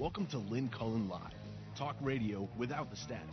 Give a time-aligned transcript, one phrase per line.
[0.00, 1.34] Welcome to Lynn Cullen Live,
[1.76, 3.28] talk radio without the static.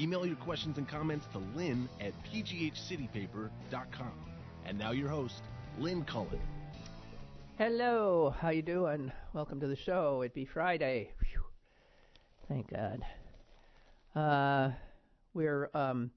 [0.00, 4.12] Email your questions and comments to lynn at pghcitypaper.com.
[4.64, 5.42] And now your host,
[5.78, 6.40] Lynn Cullen.
[7.58, 9.12] Hello, how you doing?
[9.34, 10.22] Welcome to the show.
[10.22, 11.10] It'd be Friday.
[11.20, 11.42] Phew.
[12.48, 13.04] Thank God.
[14.16, 14.70] Uh,
[15.34, 16.10] we're um,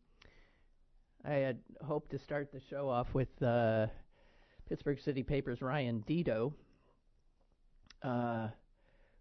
[1.26, 3.88] I had hoped to start the show off with uh,
[4.70, 6.54] Pittsburgh City Paper's Ryan Deto,
[8.04, 8.48] uh,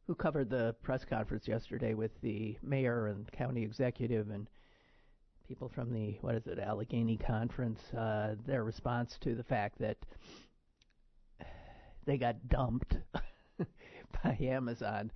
[0.07, 4.49] who covered the press conference yesterday with the mayor and county executive and
[5.49, 7.81] people from the what is it Allegheny Conference.
[7.95, 9.97] Uh, their response to the fact that
[12.07, 12.99] they got dumped
[14.25, 15.11] by Amazon.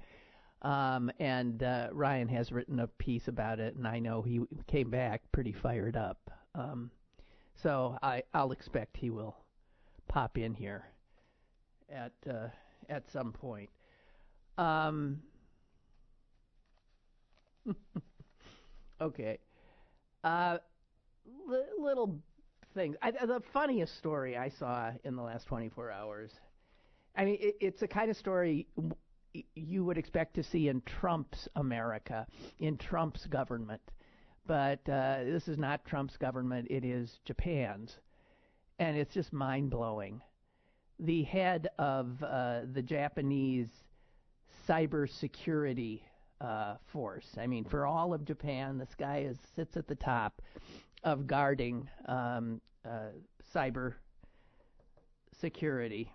[0.62, 4.90] Um, and uh, Ryan has written a piece about it, and I know he came
[4.90, 6.18] back pretty fired up.
[6.54, 6.90] Um,
[7.54, 9.36] so I, I'll expect he will
[10.08, 10.86] pop in here
[11.90, 12.48] at uh,
[12.88, 13.70] at some point.
[14.58, 15.20] Um,
[19.00, 19.38] okay.
[20.24, 20.58] Uh,
[21.46, 22.18] li- little
[22.74, 22.96] things.
[23.00, 26.30] I, the funniest story I saw in the last 24 hours.
[27.16, 28.66] I mean, it, it's the kind of story
[29.54, 32.26] you would expect to see in Trump's America,
[32.58, 33.82] in Trump's government.
[34.46, 37.96] But uh, this is not Trump's government, it is Japan's.
[38.78, 40.20] And it's just mind blowing.
[41.00, 43.68] The head of uh, the Japanese
[44.68, 46.00] cybersecurity
[46.40, 50.40] uh, force, I mean, for all of Japan, this guy is, sits at the top
[51.04, 53.10] of guarding um, uh,
[53.54, 53.94] cyber
[55.40, 56.12] security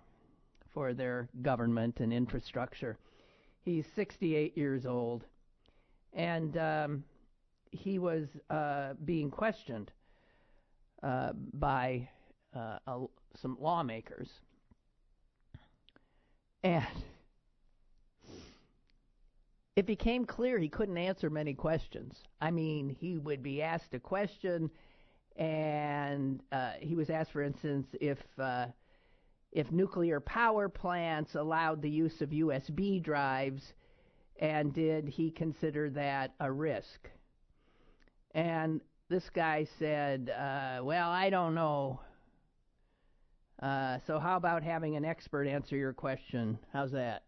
[0.72, 2.98] for their government and infrastructure.
[3.62, 5.24] He's 68 years old,
[6.12, 7.04] and um,
[7.70, 9.90] he was uh, being questioned
[11.02, 12.08] uh, by
[12.54, 12.78] uh,
[13.40, 14.28] some lawmakers.
[16.62, 16.86] And
[19.76, 22.22] it became clear he couldn't answer many questions.
[22.40, 24.70] I mean, he would be asked a question,
[25.36, 28.66] and uh, he was asked, for instance, if uh,
[29.50, 33.74] if nuclear power plants allowed the use of USB drives,
[34.38, 37.08] and did he consider that a risk?
[38.32, 42.00] And this guy said, uh, Well, I don't know.
[43.62, 46.58] Uh, so, how about having an expert answer your question?
[46.72, 47.22] How's that?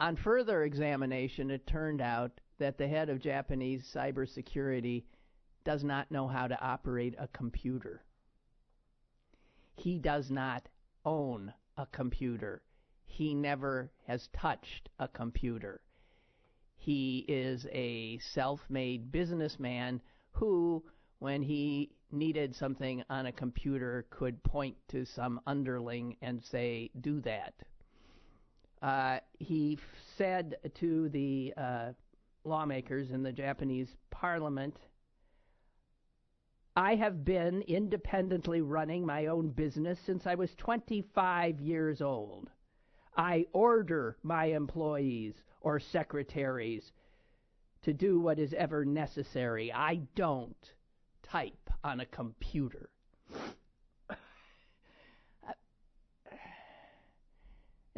[0.00, 5.04] On further examination, it turned out that the head of Japanese cybersecurity
[5.64, 8.02] does not know how to operate a computer
[9.78, 10.68] he does not
[11.04, 12.62] own a computer.
[13.06, 15.80] He never has touched a computer.
[16.76, 20.00] He is a self made businessman
[20.32, 20.84] who,
[21.20, 27.20] when he needed something on a computer, could point to some underling and say, Do
[27.20, 27.54] that.
[28.82, 31.88] Uh, he f- said to the uh,
[32.44, 34.76] lawmakers in the Japanese parliament
[36.78, 42.50] I have been independently running my own business since I was 25 years old.
[43.16, 46.92] I order my employees or secretaries
[47.82, 49.72] to do what is ever necessary.
[49.72, 50.72] I don't
[51.24, 52.90] type on a computer.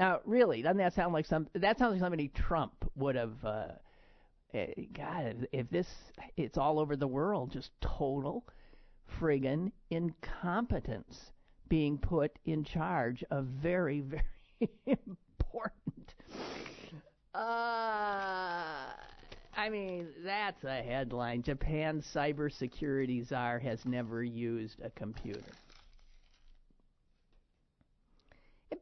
[0.00, 1.46] Now, really, doesn't that sound like some?
[1.52, 3.44] That sounds like somebody Trump would have.
[3.44, 3.66] Uh,
[4.54, 5.86] eh, God, if this,
[6.38, 8.46] it's all over the world, just total
[9.20, 11.32] friggin' incompetence
[11.68, 16.14] being put in charge of very, very important.
[17.34, 18.86] Uh,
[19.54, 21.42] I mean, that's a headline.
[21.42, 25.52] Japan's cybersecurity czar has never used a computer.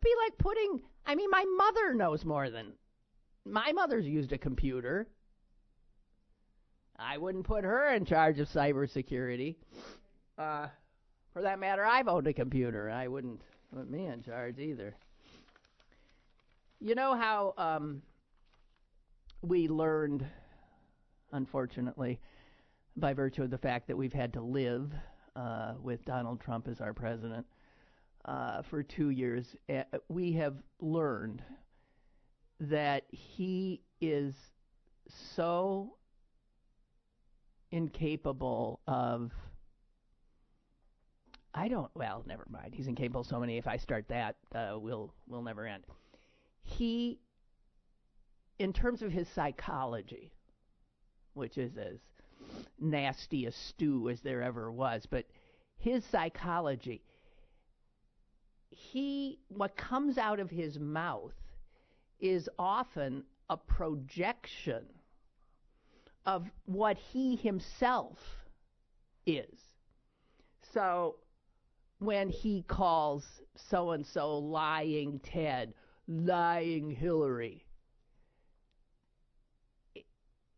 [0.00, 2.72] It'd be like putting, I mean, my mother knows more than.
[3.44, 5.08] My mother's used a computer.
[6.96, 9.56] I wouldn't put her in charge of cybersecurity.
[10.36, 10.68] Uh,
[11.32, 12.90] for that matter, I've owned a computer.
[12.90, 13.40] I wouldn't
[13.74, 14.94] put me in charge either.
[16.80, 18.02] You know how um,
[19.42, 20.24] we learned,
[21.32, 22.20] unfortunately,
[22.96, 24.92] by virtue of the fact that we've had to live
[25.34, 27.46] uh, with Donald Trump as our president
[28.28, 31.42] uh, for two years, uh, we have learned
[32.60, 34.34] that he is
[35.34, 35.94] so
[37.70, 39.32] incapable of
[41.54, 41.90] I don't.
[41.94, 42.74] Well, never mind.
[42.74, 43.56] He's incapable so many.
[43.56, 45.84] If I start that, uh, we'll we'll never end.
[46.62, 47.18] He,
[48.58, 50.30] in terms of his psychology,
[51.32, 51.98] which is as
[52.78, 55.24] nasty a stew as there ever was, but
[55.78, 57.02] his psychology,
[58.70, 61.34] he what comes out of his mouth
[62.20, 64.84] is often a projection
[66.26, 68.18] of what he himself
[69.26, 69.58] is.
[70.72, 71.16] So
[71.98, 73.24] when he calls
[73.56, 75.72] so and so lying Ted,
[76.06, 77.64] lying Hillary,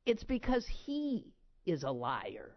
[0.05, 1.33] it's because he
[1.67, 2.57] is a liar.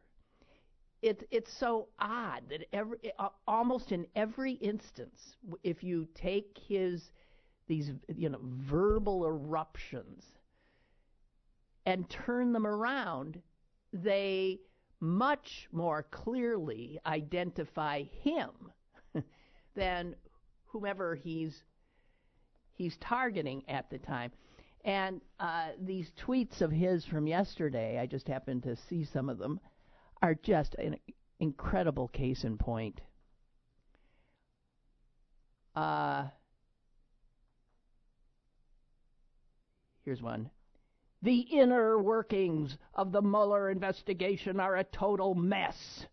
[1.04, 2.98] It, it's so odd that every,
[3.46, 7.12] almost in every instance, if you take his
[7.68, 10.24] these you know verbal eruptions
[11.86, 13.42] and turn them around,
[13.92, 14.62] they
[15.02, 18.52] much more clearly identify him
[19.76, 20.16] than
[20.68, 21.64] whomever he's
[22.72, 24.32] he's targeting at the time.
[24.86, 29.38] And uh, these tweets of his from yesterday, I just happened to see some of
[29.38, 29.60] them,
[30.24, 30.96] are just an
[31.42, 33.02] incredible case in point.
[35.76, 36.24] Uh,
[40.06, 40.50] here's one.
[41.22, 46.06] The inner workings of the Mueller investigation are a total mess.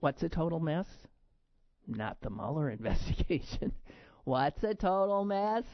[0.00, 0.86] What's a total mess?
[1.86, 3.72] Not the Mueller investigation.
[4.24, 5.64] What's a total mess?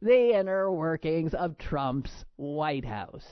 [0.00, 3.26] The inner workings of Trump's White House.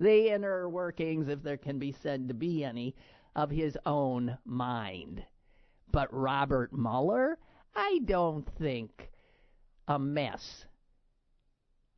[0.00, 2.96] The inner workings, if there can be said to be any,
[3.36, 5.22] of his own mind.
[5.92, 7.38] But Robert Mueller,
[7.76, 9.10] I don't think
[9.86, 10.64] a mess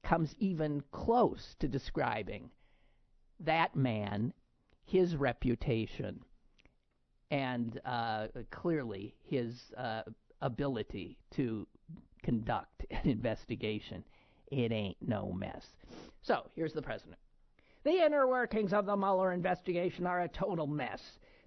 [0.02, 2.50] comes even close to describing
[3.40, 4.32] that man,
[4.84, 6.20] his reputation,
[7.30, 10.02] and uh, clearly his uh,
[10.40, 11.66] ability to
[12.22, 14.04] conduct an investigation.
[14.50, 15.66] It ain't no mess.
[16.22, 17.18] So here's the president.
[17.84, 21.00] The inner workings of the Mueller investigation are a total mess.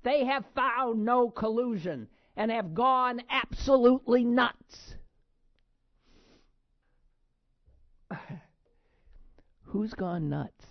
[0.03, 4.95] They have found no collusion and have gone absolutely nuts.
[9.63, 10.65] Who's gone nuts?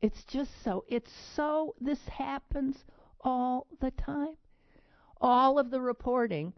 [0.00, 2.76] It's just so, it's so, this happens
[3.20, 4.36] all the time.
[5.20, 6.52] All of the reporting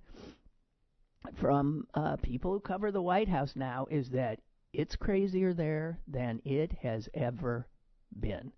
[1.41, 4.41] from uh, people who cover the White House now is that
[4.77, 7.67] it's crazier there than it has ever
[8.21, 8.53] been.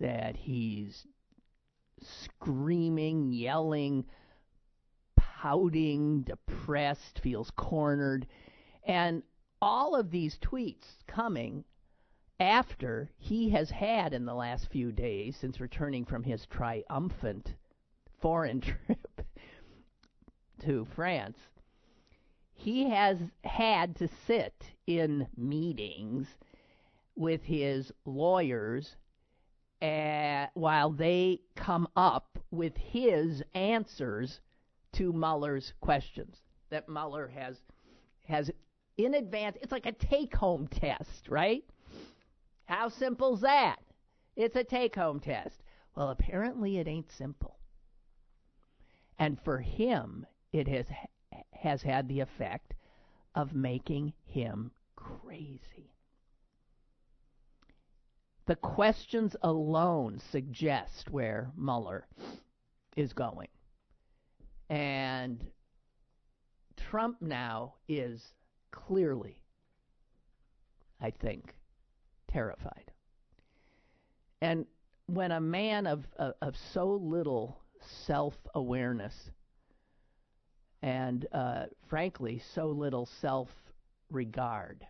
[0.00, 1.06] That he's
[2.00, 4.06] screaming, yelling,
[5.16, 8.26] pouting, depressed, feels cornered.
[8.84, 9.22] And
[9.60, 11.64] all of these tweets coming
[12.40, 17.54] after he has had in the last few days since returning from his triumphant
[18.20, 19.26] foreign trip
[20.60, 21.36] to France,
[22.58, 24.52] he has had to sit
[24.88, 26.26] in meetings
[27.14, 28.96] with his lawyers
[29.80, 34.40] uh, while they come up with his answers
[34.92, 36.38] to Mueller's questions
[36.70, 37.56] that Mueller has
[38.26, 38.50] has
[38.96, 39.56] in advance.
[39.62, 41.62] It's like a take home test, right?
[42.64, 43.76] How simple's that?
[44.34, 45.62] It's a take home test.
[45.94, 47.56] Well, apparently it ain't simple.
[49.16, 50.86] And for him, it has
[51.60, 52.74] has had the effect
[53.34, 55.92] of making him crazy.
[58.46, 62.06] The questions alone suggest where Mueller
[62.96, 63.48] is going.
[64.70, 65.44] And
[66.76, 68.32] Trump now is
[68.70, 69.42] clearly,
[71.00, 71.54] I think,
[72.28, 72.90] terrified.
[74.40, 74.66] And
[75.06, 79.30] when a man of, of, of so little self awareness
[80.82, 83.48] and, uh, frankly, so little self
[84.10, 84.86] regard,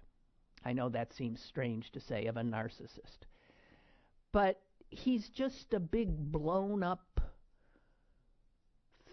[0.65, 3.27] I know that seems strange to say of a narcissist,
[4.33, 7.21] but he's just a big blown up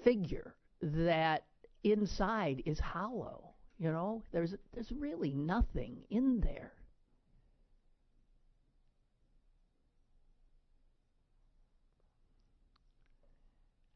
[0.04, 1.46] figure that
[1.84, 3.52] inside is hollow.
[3.78, 6.72] You know, there's there's really nothing in there.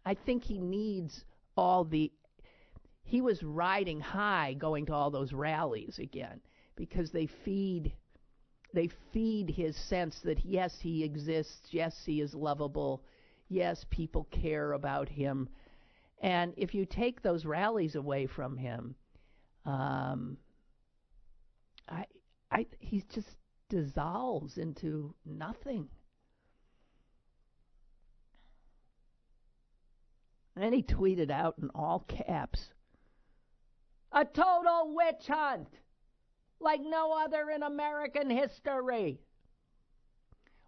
[0.05, 1.23] I think he needs
[1.55, 2.11] all the
[3.09, 6.39] he was riding high going to all those rallies again
[6.75, 7.91] because they feed
[8.73, 13.03] they feed his sense that yes he exists yes he is lovable
[13.49, 15.49] yes people care about him
[16.21, 18.95] and if you take those rallies away from him
[19.65, 20.37] um,
[21.87, 22.05] I,
[22.51, 23.35] I, he just
[23.69, 25.87] dissolves into nothing.
[30.55, 32.69] And then he tweeted out in all caps
[34.11, 35.67] a total witch hunt
[36.59, 39.19] like no other in American history.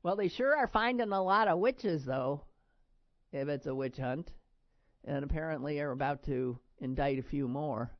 [0.03, 2.45] Well, they sure are finding a lot of witches, though,
[3.31, 4.31] if it's a witch hunt,
[5.03, 7.91] and apparently are about to indict a few more.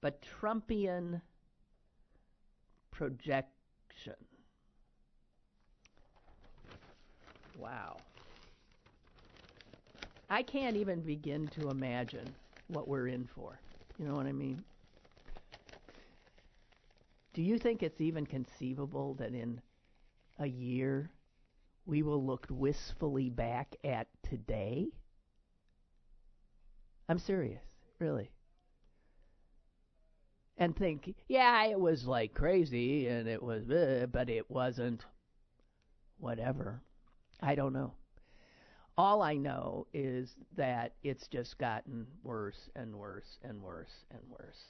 [0.00, 1.20] But Trumpian
[2.90, 4.16] projection.
[7.58, 7.98] Wow.
[10.32, 12.26] I can't even begin to imagine
[12.68, 13.60] what we're in for.
[13.98, 14.64] You know what I mean?
[17.34, 19.60] Do you think it's even conceivable that in
[20.38, 21.10] a year
[21.84, 24.86] we will look wistfully back at today?
[27.10, 27.66] I'm serious,
[27.98, 28.30] really.
[30.56, 35.04] And think, yeah, it was like crazy and it was, uh, but it wasn't
[36.16, 36.80] whatever.
[37.38, 37.92] I don't know.
[38.98, 44.64] All I know is that it's just gotten worse and worse and worse and worse.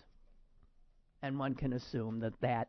[1.22, 2.68] And one can assume that that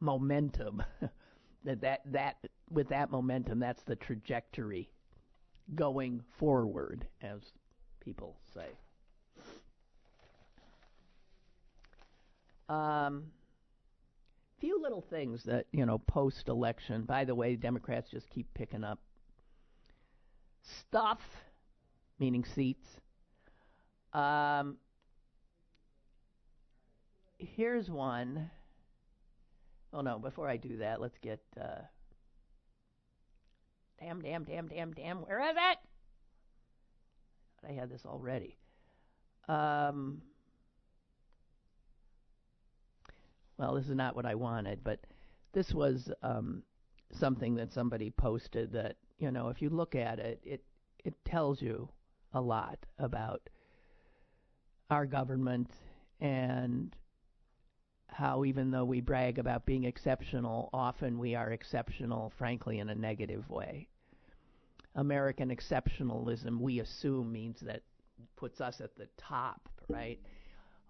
[0.00, 0.82] momentum,
[1.64, 2.36] that, that, that
[2.70, 4.90] with that momentum, that's the trajectory
[5.74, 7.40] going forward, as
[8.00, 8.68] people say.
[12.68, 13.24] Um,
[14.60, 17.02] few little things that you know post election.
[17.02, 18.98] By the way, Democrats just keep picking up
[20.80, 21.20] stuff,
[22.18, 22.86] meaning seats.
[24.12, 24.76] Um,
[27.38, 28.50] here's one.
[29.92, 30.18] Oh no!
[30.18, 31.40] Before I do that, let's get.
[31.58, 31.82] Uh,
[34.00, 34.20] damn!
[34.20, 34.44] Damn!
[34.44, 34.68] Damn!
[34.68, 34.92] Damn!
[34.92, 35.18] Damn!
[35.18, 35.78] Where is it?
[37.68, 38.56] I had this already.
[39.48, 40.22] Um,
[43.56, 45.00] well, this is not what I wanted, but
[45.52, 46.62] this was um,
[47.12, 50.62] something that somebody posted that you know, if you look at it, it
[51.04, 51.88] it tells you
[52.32, 53.48] a lot about
[54.90, 55.70] our government
[56.20, 56.94] and
[58.08, 62.94] how even though we brag about being exceptional, often we are exceptional, frankly, in a
[62.94, 63.86] negative way.
[64.94, 67.82] American exceptionalism, we assume, means that
[68.36, 70.18] puts us at the top, right?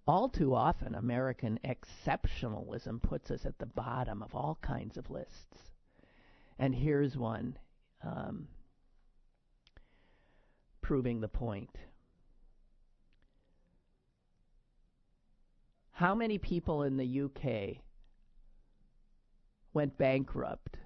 [0.07, 5.73] All too often, American exceptionalism puts us at the bottom of all kinds of lists.
[6.59, 7.59] And here's one
[8.03, 8.49] um,
[10.83, 11.77] proving the point.
[15.93, 17.83] How many people in the UK
[19.75, 20.77] went bankrupt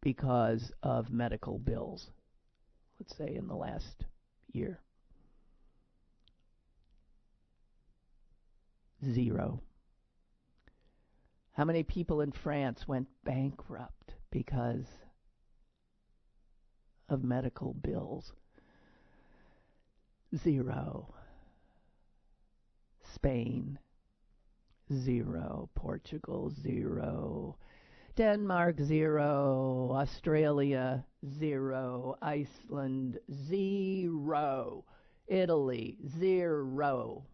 [0.00, 2.10] because of medical bills?
[3.00, 4.04] Let's say in the last
[4.52, 4.80] year.
[9.04, 9.60] Zero.
[11.54, 14.86] How many people in France went bankrupt because
[17.08, 18.32] of medical bills?
[20.36, 21.14] Zero.
[23.14, 23.78] Spain,
[24.92, 25.68] zero.
[25.74, 27.56] Portugal, zero.
[28.16, 29.90] Denmark, zero.
[29.92, 31.04] Australia,
[31.38, 32.16] zero.
[32.22, 34.84] Iceland, zero.
[35.28, 37.26] Italy, zero.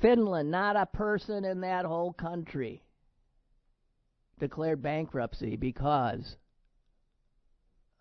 [0.00, 2.83] Finland, not a person in that whole country
[4.44, 6.36] declared bankruptcy because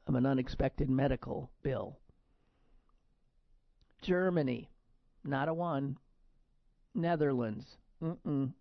[0.05, 1.97] of an unexpected medical bill.
[4.01, 4.69] Germany,
[5.23, 5.97] not a one.
[6.93, 7.65] Netherlands,
[8.03, 8.51] mm-mm.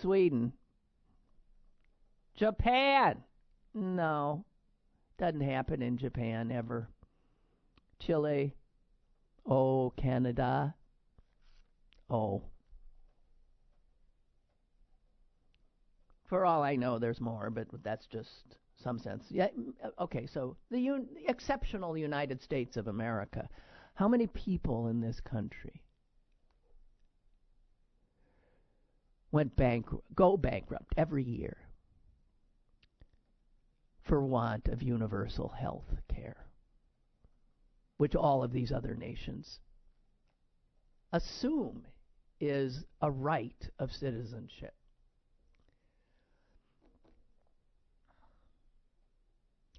[0.00, 0.52] Sweden.
[2.34, 3.22] Japan,
[3.72, 4.44] no.
[5.20, 6.88] Doesn't happen in Japan ever.
[8.00, 8.56] Chile,
[9.48, 10.74] oh, Canada,
[12.10, 12.42] oh.
[16.28, 19.24] For all I know, there's more, but that's just some sense.
[19.30, 19.48] Yeah.
[19.82, 20.26] Uh, okay.
[20.26, 23.48] So the, un- exceptional United States of America.
[23.94, 25.82] How many people in this country
[29.32, 31.56] went bankrupt, go bankrupt every year
[34.04, 36.46] for want of universal health care,
[37.96, 39.58] which all of these other nations
[41.12, 41.86] assume
[42.40, 44.74] is a right of citizenship.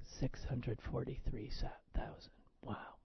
[0.04, 1.52] Six hundred forty-three
[1.94, 2.32] thousand.
[2.60, 2.96] Wow.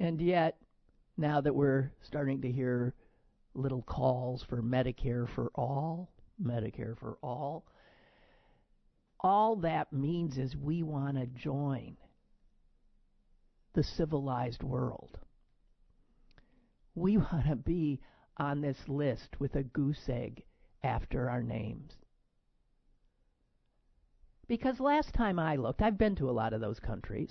[0.00, 0.56] And yet,
[1.16, 2.92] now that we're starting to hear
[3.54, 6.10] little calls for Medicare for all,
[6.42, 7.66] Medicare for all.
[9.20, 11.96] All that means is we want to join
[13.74, 15.18] the civilized world.
[16.94, 18.00] We want to be
[18.36, 20.44] on this list with a goose egg
[20.82, 21.92] after our names.
[24.46, 27.30] Because last time I looked, I've been to a lot of those countries.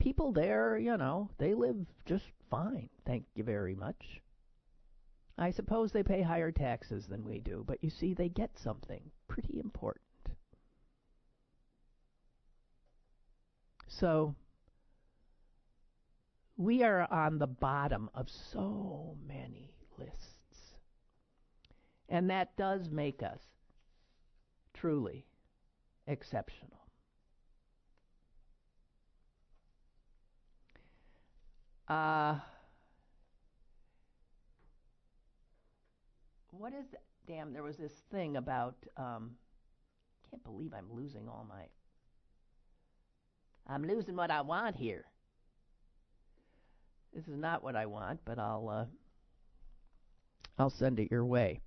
[0.00, 1.76] People there, you know, they live
[2.06, 4.20] just fine, thank you very much.
[5.38, 9.02] I suppose they pay higher taxes than we do, but you see, they get something
[9.28, 10.04] pretty important.
[13.88, 14.34] So,
[16.56, 20.76] we are on the bottom of so many lists.
[22.08, 23.40] And that does make us
[24.74, 25.26] truly
[26.06, 26.79] exceptional.
[31.90, 32.36] Uh,
[36.52, 36.86] what is?
[37.26, 38.76] Damn, there was this thing about.
[38.96, 39.32] Um,
[40.30, 41.62] can't believe I'm losing all my.
[43.66, 45.04] I'm losing what I want here.
[47.12, 48.84] This is not what I want, but I'll uh,
[50.60, 51.60] I'll send it your way.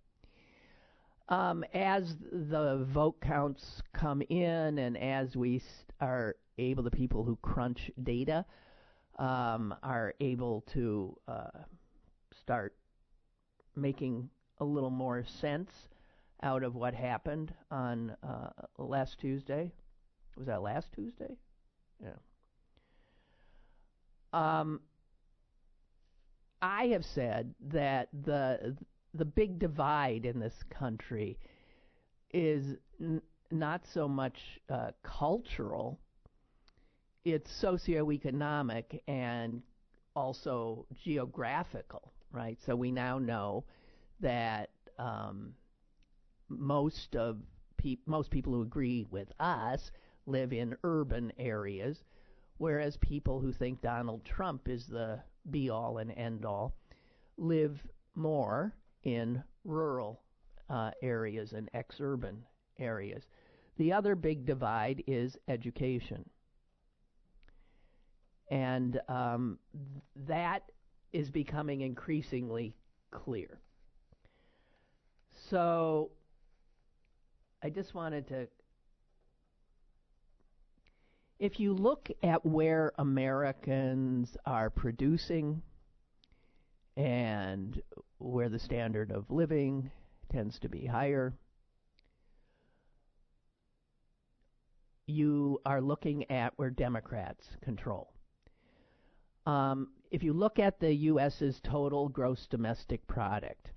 [1.28, 5.62] Um, as the vote counts come in, and as we
[6.00, 8.46] are able, the people who crunch data
[9.20, 11.64] um, are able to uh,
[12.42, 12.76] start
[13.76, 14.30] making
[14.60, 15.72] a little more sense
[16.42, 19.72] out of what happened on uh, last Tuesday.
[20.38, 21.38] Was that last Tuesday?
[22.02, 22.10] Yeah.
[24.34, 24.82] Um,
[26.62, 28.76] I have said that the
[29.14, 31.38] the big divide in this country
[32.34, 36.00] is n- not so much uh, cultural;
[37.26, 39.62] it's socioeconomic and
[40.16, 42.60] also geographical, right?
[42.62, 43.66] So we now know
[44.20, 45.54] that um,
[46.50, 47.40] most of
[47.78, 49.92] pe- most people who agree with us
[50.26, 52.04] live in urban areas,
[52.58, 55.22] whereas people who think Donald Trump is the
[55.52, 56.76] be all and end all
[57.38, 60.22] live more in rural
[60.70, 62.46] uh, areas and ex urban
[62.80, 63.26] areas.
[63.78, 66.30] The other big divide is education.
[68.50, 69.58] And um,
[70.28, 70.64] that
[71.12, 72.76] is becoming increasingly
[73.12, 73.60] clear.
[75.50, 76.12] So
[77.64, 78.48] I just wanted to.
[81.40, 85.62] If you look at where Americans are producing
[86.96, 87.82] and
[88.18, 89.92] where the standard of living
[90.32, 91.34] tends to be higher,
[95.06, 98.13] you are looking at where Democrats control.
[99.46, 103.72] Um, if you look at the U.S.'s total gross domestic product,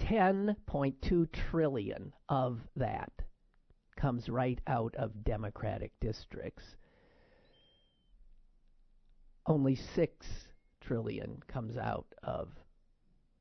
[0.00, 3.10] 10.2 trillion of that
[3.96, 6.62] comes right out of Democratic districts.
[9.46, 10.26] Only 6
[10.80, 12.50] trillion comes out of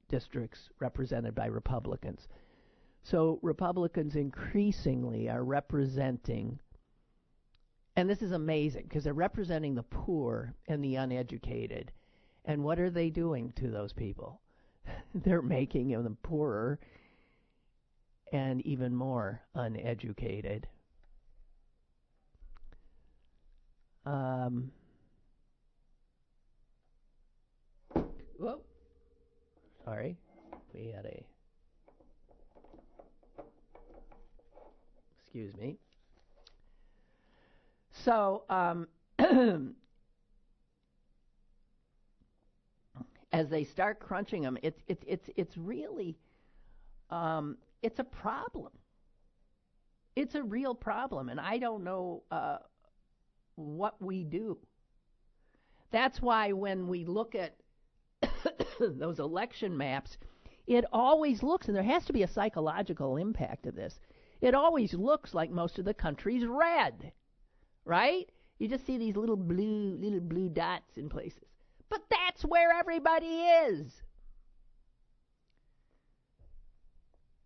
[0.09, 2.27] districts represented by Republicans.
[3.03, 6.59] So Republicans increasingly are representing
[7.95, 11.91] and this is amazing because they're representing the poor and the uneducated.
[12.43, 14.41] And what are they doing to those people?
[15.15, 16.79] they're making them poorer
[18.33, 20.67] and even more uneducated.
[24.05, 24.71] Um,
[28.37, 28.61] whoa.
[29.83, 30.17] Sorry.
[30.73, 31.25] We had a.
[35.23, 35.79] Excuse me.
[38.05, 38.87] So, um,
[43.31, 46.15] as they start crunching them, it's it's it's it's really
[47.09, 48.71] um, it's a problem.
[50.15, 52.57] It's a real problem, and I don't know uh,
[53.55, 54.59] what we do.
[55.89, 57.55] That's why when we look at
[58.79, 60.15] those election maps,
[60.67, 63.99] it always looks, and there has to be a psychological impact of this.
[64.41, 67.11] It always looks like most of the country's red,
[67.85, 68.29] right?
[68.59, 71.43] You just see these little blue little blue dots in places.
[71.89, 74.01] But that's where everybody is.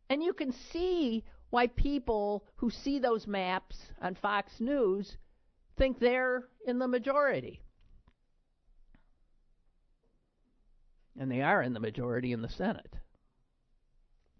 [0.09, 5.17] And you can see why people who see those maps on Fox News
[5.77, 7.61] think they're in the majority.
[11.19, 12.95] And they are in the majority in the Senate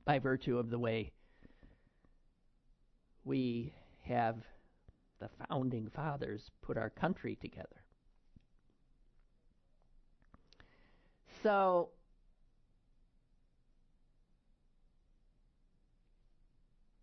[0.06, 1.12] by virtue of the way
[3.26, 3.74] we
[4.06, 4.38] have
[5.20, 7.84] the founding fathers put our country together.
[11.44, 11.90] So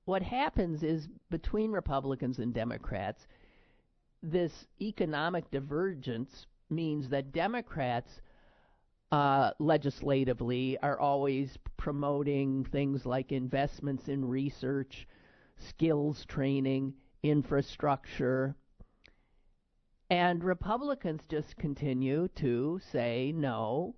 [0.05, 3.27] what happens is between Republicans and Democrats,
[4.23, 8.21] this economic divergence means that Democrats
[9.13, 15.07] uh, legislatively are always promoting things like investments in research,
[15.59, 18.57] skills training, infrastructure.
[20.09, 23.97] And Republicans just continue to say no.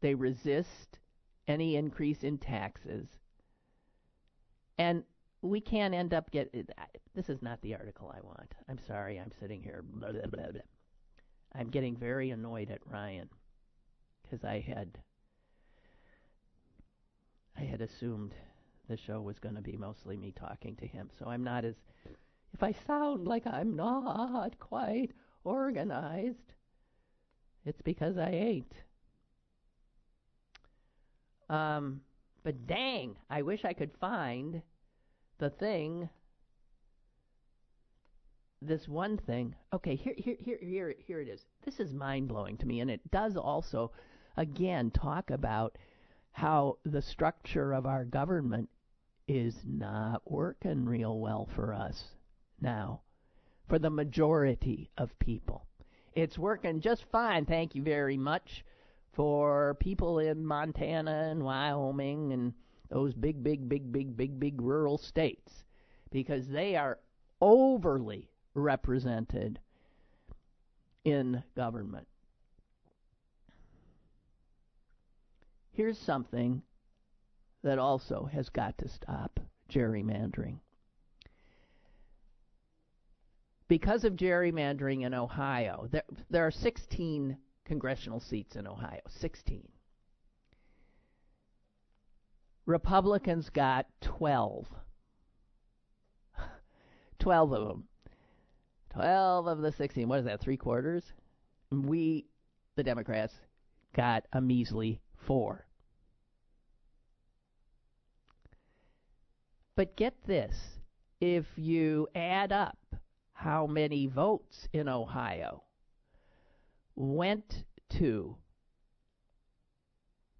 [0.00, 0.98] They resist
[1.46, 3.08] any increase in taxes.
[4.78, 5.02] And
[5.42, 6.66] we can't end up getting.
[7.14, 8.54] this is not the article I want.
[8.68, 10.60] I'm sorry, I'm sitting here blah, blah, blah,
[11.54, 13.28] I'm getting very annoyed at Ryan
[14.22, 14.98] because I had
[17.56, 18.34] I had assumed
[18.88, 21.10] the show was going to be mostly me talking to him.
[21.18, 21.74] So I'm not as
[22.54, 25.12] if I sound like I'm not quite
[25.44, 26.54] organized,
[27.64, 28.72] it's because I ain't.
[31.48, 32.00] Um,
[32.42, 34.62] but dang, I wish I could find
[35.38, 36.08] the thing.
[38.60, 39.54] This one thing.
[39.72, 41.44] Okay, here, here, here, here, here it is.
[41.64, 43.92] This is mind blowing to me, and it does also,
[44.36, 45.78] again, talk about
[46.32, 48.68] how the structure of our government
[49.28, 52.17] is not working real well for us
[52.60, 53.00] now,
[53.68, 55.66] for the majority of people.
[56.14, 58.64] It's working just fine, thank you very much,
[59.12, 62.54] for people in Montana and Wyoming and
[62.88, 65.64] those big, big, big, big, big, big rural states
[66.10, 66.98] because they are
[67.40, 69.58] overly represented
[71.04, 72.06] in government.
[75.72, 76.62] Here's something
[77.62, 79.38] that also has got to stop
[79.70, 80.58] gerrymandering.
[83.68, 89.00] Because of gerrymandering in Ohio, there, there are 16 congressional seats in Ohio.
[89.08, 89.68] 16.
[92.64, 94.66] Republicans got 12.
[97.18, 97.84] 12 of them.
[98.94, 100.08] 12 of the 16.
[100.08, 101.04] What is that, three quarters?
[101.70, 102.26] We,
[102.76, 103.34] the Democrats,
[103.94, 105.66] got a measly four.
[109.76, 110.56] But get this
[111.20, 112.78] if you add up
[113.38, 115.62] how many votes in Ohio
[116.96, 118.34] went to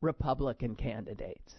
[0.01, 1.55] Republican candidates,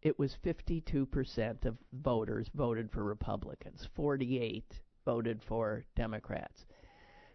[0.00, 4.64] it was 52% of voters voted for Republicans, 48
[5.04, 6.64] voted for Democrats.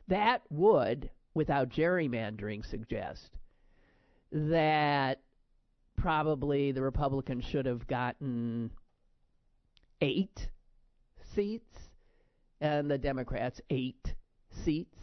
[0.07, 3.37] That would, without gerrymandering, suggest
[4.31, 5.21] that
[5.95, 8.71] probably the Republicans should have gotten
[10.01, 10.49] eight
[11.35, 11.86] seats,
[12.61, 14.15] and the Democrats eight
[14.51, 14.97] seats.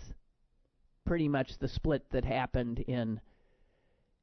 [1.06, 3.20] Pretty much the split that happened in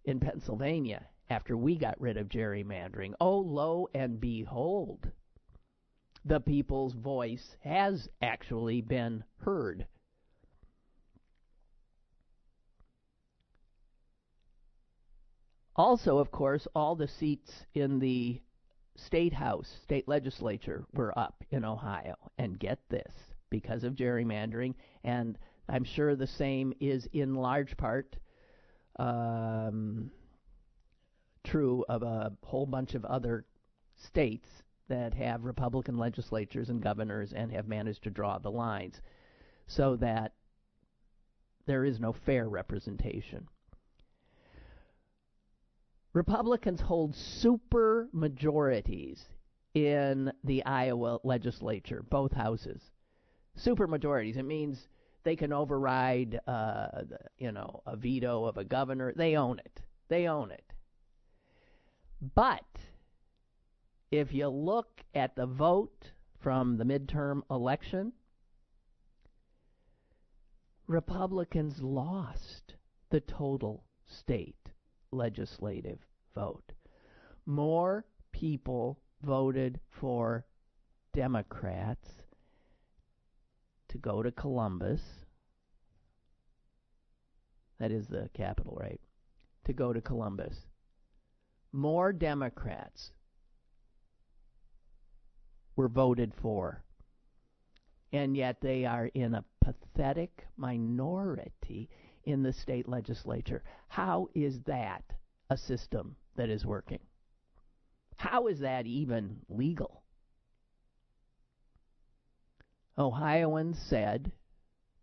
[0.04, 3.14] in Pennsylvania after we got rid of gerrymandering.
[3.22, 5.12] Oh, lo and behold,
[6.26, 9.86] the people's voice has actually been heard.
[15.76, 18.42] Also, of course, all the seats in the
[18.96, 22.16] state house, state legislature were up in Ohio.
[22.38, 23.14] And get this,
[23.50, 25.38] because of gerrymandering, and
[25.70, 28.18] I'm sure the same is in large part
[28.98, 30.12] um,
[31.44, 33.46] true of a whole bunch of other
[33.96, 34.48] states
[34.90, 39.02] that have Republican legislatures and governors and have managed to draw the lines
[39.68, 40.34] so that
[41.66, 43.48] there is no fair representation.
[46.14, 49.24] Republicans hold super majorities
[49.74, 52.82] in the Iowa legislature, both houses.
[53.56, 54.38] Super majorities.
[54.38, 54.88] It means
[55.24, 57.04] they can override, uh,
[57.38, 59.14] you know, a veto of a governor.
[59.16, 59.82] They own it.
[60.10, 60.74] They own it.
[62.36, 62.66] But
[64.12, 68.12] if you look at the vote from the midterm election,
[70.88, 72.76] Republicans lost
[73.10, 74.61] the total state
[75.12, 76.00] legislative
[76.34, 76.74] vote.
[77.46, 80.46] More people voted for
[81.14, 82.10] Democrats
[83.90, 85.02] to go to Columbus.
[87.80, 89.02] That is the capital, right?
[89.66, 90.56] To go to Columbus.
[91.74, 93.12] More Democrats
[95.76, 96.84] were voted for.
[98.14, 101.90] And yet they are in a pathetic minority
[102.24, 103.64] in the state legislature.
[103.88, 105.04] How is that
[105.50, 107.00] a system that is working?
[108.18, 110.04] How is that even legal?
[112.98, 114.32] Ohioans said,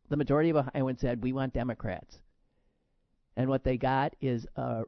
[0.09, 2.19] the majority of Ohioans said, we want Democrats.
[3.37, 4.83] And what they got is a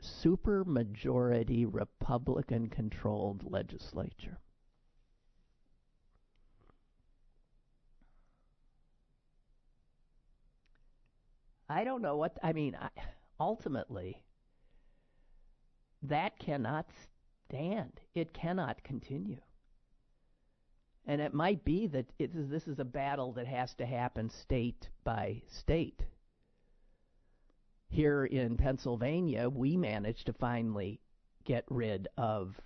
[0.00, 4.38] super majority Republican controlled legislature.
[11.70, 12.76] I don't know what I mean.
[12.78, 12.88] I,
[13.38, 14.20] ultimately,
[16.02, 16.86] that cannot
[17.48, 18.00] stand.
[18.12, 19.40] It cannot continue.
[21.06, 25.42] And it might be that this is a battle that has to happen state by
[25.48, 26.02] state.
[27.88, 31.00] Here in Pennsylvania, we managed to finally
[31.44, 32.60] get rid of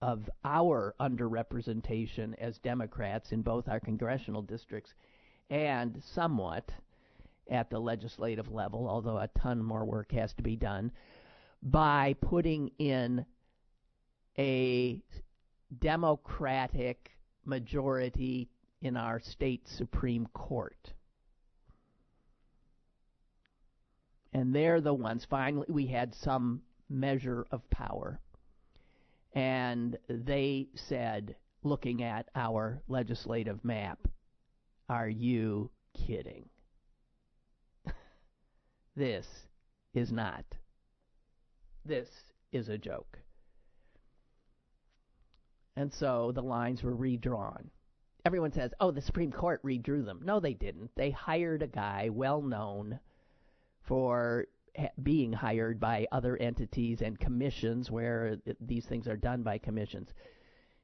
[0.00, 4.94] of our underrepresentation as Democrats in both our congressional districts
[5.48, 6.72] and somewhat
[7.50, 10.92] at the legislative level, although a ton more work has to be done,
[11.62, 13.24] by putting in
[14.38, 15.00] a
[15.78, 17.10] Democratic
[17.44, 18.48] majority
[18.80, 20.92] in our state Supreme Court.
[24.32, 28.20] And they're the ones, finally, we had some measure of power.
[29.34, 33.98] And they said, looking at our legislative map,
[34.88, 35.70] are you
[36.06, 36.48] kidding?
[38.96, 39.26] This
[39.94, 40.44] is not.
[41.84, 42.08] This
[42.52, 43.18] is a joke.
[45.76, 47.70] And so the lines were redrawn.
[48.24, 50.20] Everyone says, oh, the Supreme Court redrew them.
[50.22, 50.90] No, they didn't.
[50.94, 53.00] They hired a guy well known
[53.80, 54.46] for
[55.02, 60.10] being hired by other entities and commissions where these things are done by commissions.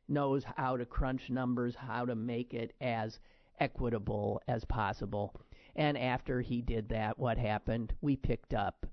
[0.08, 3.18] Knows how to crunch numbers, how to make it as
[3.60, 5.40] equitable as possible.
[5.78, 7.94] And after he did that, what happened?
[8.02, 8.84] We picked up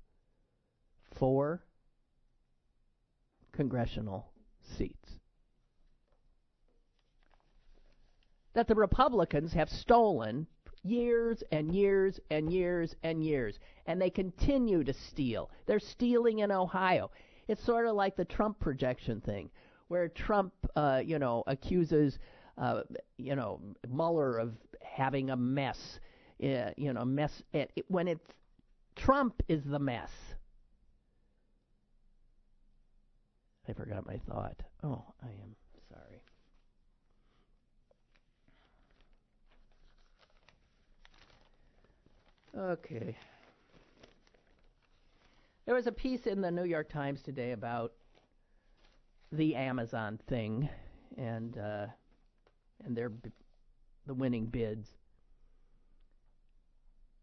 [1.18, 1.66] four
[3.52, 4.32] congressional
[4.78, 5.20] seats.
[8.56, 10.48] that the Republicans have stolen
[10.84, 15.52] years and years and years and years, and they continue to steal.
[15.68, 17.12] They're stealing in Ohio.
[17.48, 19.50] It's sort of like the Trump projection thing,
[19.90, 22.18] where Trump, uh, you know, accuses,
[22.58, 22.82] uh,
[23.18, 26.00] you know, Mueller of having a mess,
[26.44, 27.44] uh, you know, mess.
[27.54, 28.26] It, it, when it's
[28.96, 30.12] Trump is the mess.
[33.68, 34.62] I forgot my thought.
[34.84, 35.56] Oh, I am
[35.90, 36.22] sorry.
[42.58, 43.18] Okay.
[45.66, 47.94] There was a piece in the New York Times today about
[49.32, 50.70] the Amazon thing
[51.18, 51.88] and uh,
[52.84, 53.12] and their
[54.06, 54.90] the winning bids.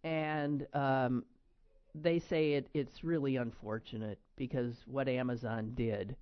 [0.05, 1.25] And um,
[1.95, 6.17] they say it, it's really unfortunate because what Amazon did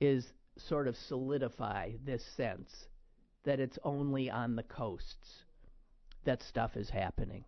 [0.00, 2.88] is sort of solidify this sense
[3.44, 5.44] that it's only on the coasts
[6.24, 7.44] that stuff is happening.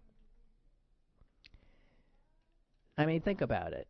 [2.99, 3.88] I mean, think about it.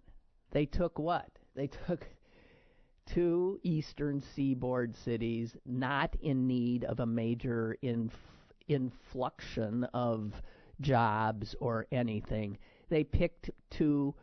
[0.50, 1.30] They took what?
[1.54, 2.06] They took
[3.06, 8.12] two eastern seaboard cities not in need of a major inf-
[8.68, 10.32] influxion of
[10.80, 12.58] jobs or anything.
[12.88, 14.14] They picked two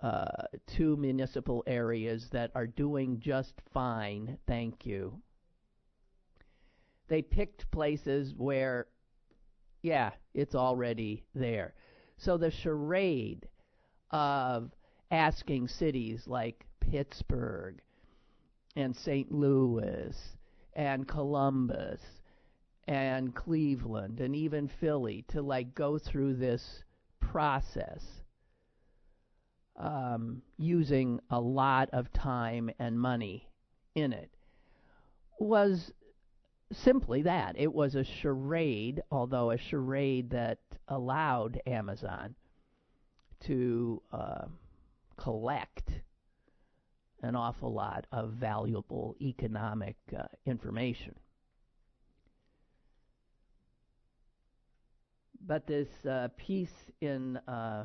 [0.00, 5.18] uh, two municipal areas that are doing just fine, thank you.
[7.08, 8.86] They picked places where,
[9.82, 11.72] yeah, it's already there.
[12.18, 13.48] So the charade
[14.10, 14.72] of
[15.10, 17.80] asking cities like Pittsburgh
[18.76, 19.32] and St.
[19.32, 20.14] Louis
[20.74, 22.00] and Columbus
[22.86, 26.84] and Cleveland and even Philly to like go through this
[27.20, 28.04] process
[29.76, 33.48] um, using a lot of time and money
[33.94, 34.30] in it
[35.38, 35.92] was
[36.72, 37.56] simply that.
[37.58, 42.34] It was a charade, although a charade that allowed Amazon
[43.40, 44.46] to uh,
[45.16, 45.90] collect
[47.22, 51.14] an awful lot of valuable economic uh, information.
[55.46, 57.84] But this uh, piece in uh,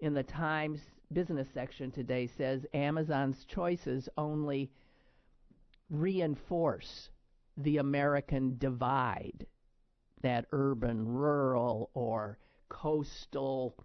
[0.00, 0.80] in the Times
[1.12, 4.70] business section today says Amazon's choices only
[5.88, 7.10] reinforce
[7.56, 9.46] the American divide,
[10.22, 13.76] that urban, rural, or coastal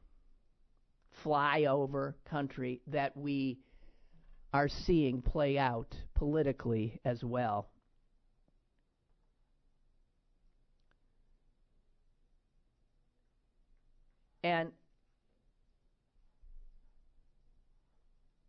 [1.24, 3.60] flyover country that we
[4.52, 7.70] are seeing play out politically as well.
[14.44, 14.72] And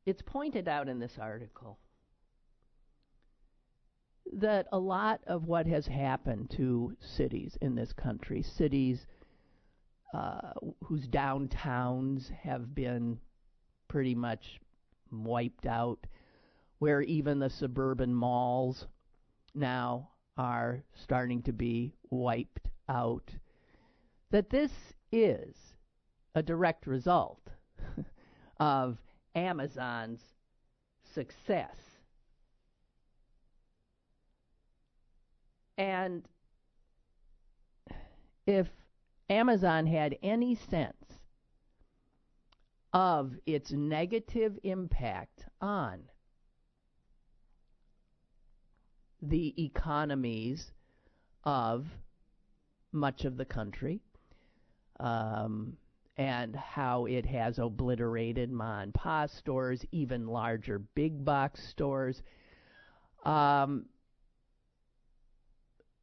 [0.07, 1.79] it's pointed out in this article
[4.33, 9.07] that a lot of what has happened to cities in this country, cities
[10.15, 10.53] uh,
[10.85, 13.19] whose downtowns have been
[13.89, 14.61] pretty much
[15.11, 16.07] wiped out,
[16.79, 18.87] where even the suburban malls
[19.55, 23.31] now are starting to be wiped out,
[24.31, 24.71] that this
[25.13, 25.55] is
[26.35, 27.41] a direct result
[28.61, 28.99] of
[29.35, 30.21] Amazon's
[31.15, 31.77] success.
[35.77, 36.25] And
[38.47, 38.69] if
[39.29, 40.95] Amazon had any sense
[42.93, 46.01] of its negative impact on
[49.23, 50.73] the economies
[51.45, 51.87] of
[52.93, 54.01] much of the country
[54.99, 55.77] um,
[56.17, 62.23] and how it has obliterated ma and pa stores, even larger big box stores.
[63.25, 63.87] Um,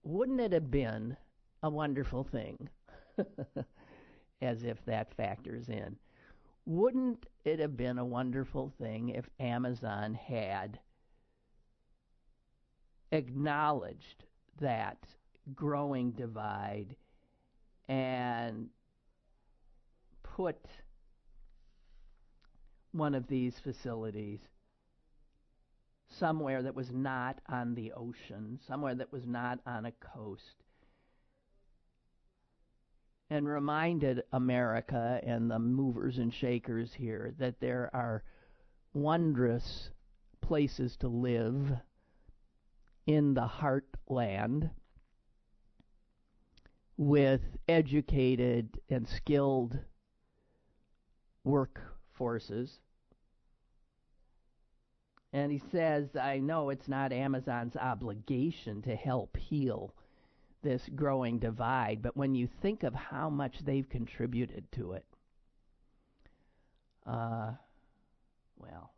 [0.04, 1.18] wouldn't it have been
[1.64, 2.70] a wonderful thing?
[4.42, 5.98] As if that factors in.
[6.66, 10.80] Wouldn't it have been a wonderful thing if Amazon had
[13.12, 14.26] acknowledged
[14.60, 14.98] that
[15.56, 16.96] growing divide
[17.88, 18.68] and
[20.38, 20.56] put
[22.92, 24.40] one of these facilities
[26.08, 30.64] somewhere that was not on the ocean, somewhere that was not on a coast,
[33.32, 38.24] and reminded America and the movers and shakers here that there are
[38.94, 39.90] wondrous
[40.42, 41.72] places to live
[43.08, 44.70] in the heartland
[46.96, 49.80] with educated and skilled
[51.48, 52.70] workforces.
[55.34, 59.94] And he says, I know it's not Amazon's obligation to help heal
[60.64, 65.06] this growing divide, but when you think of how much they've contributed to it,
[67.06, 67.52] uh,
[68.58, 68.92] well,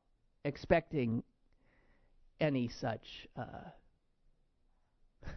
[0.45, 1.23] expecting
[2.39, 3.69] any such uh,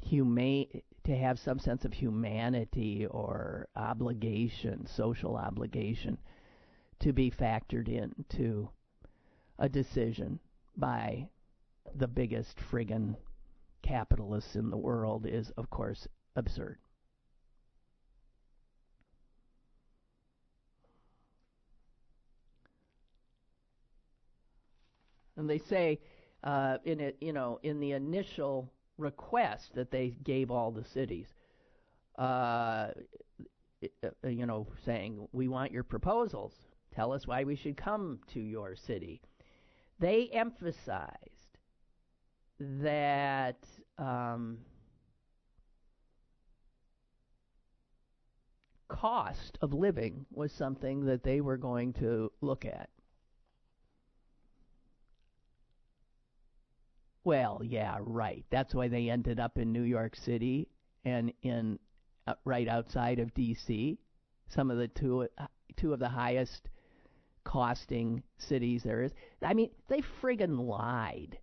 [0.00, 6.18] humane to have some sense of humanity or obligation, social obligation,
[7.00, 8.68] to be factored into
[9.58, 10.38] a decision
[10.76, 11.26] by
[11.94, 13.16] the biggest friggin'
[13.80, 16.76] capitalists in the world is, of course, absurd.
[25.38, 26.00] And they say
[26.44, 31.26] uh, in it, you know, in the initial request that they gave all the cities,
[32.18, 32.88] uh,
[33.82, 36.52] uh, you know, saying, we want your proposals.
[36.94, 39.20] Tell us why we should come to your city.
[40.00, 41.14] They emphasized
[42.60, 43.64] that
[43.98, 44.58] um,
[48.88, 52.88] cost of living was something that they were going to look at.
[57.28, 58.42] Well, yeah, right.
[58.48, 60.66] That's why they ended up in New York City
[61.04, 61.78] and in
[62.26, 63.98] uh, right outside of D.C.
[64.48, 65.28] Some of the two
[65.76, 66.70] two of the highest
[67.44, 69.12] costing cities there is.
[69.42, 71.36] I mean, they friggin' lied.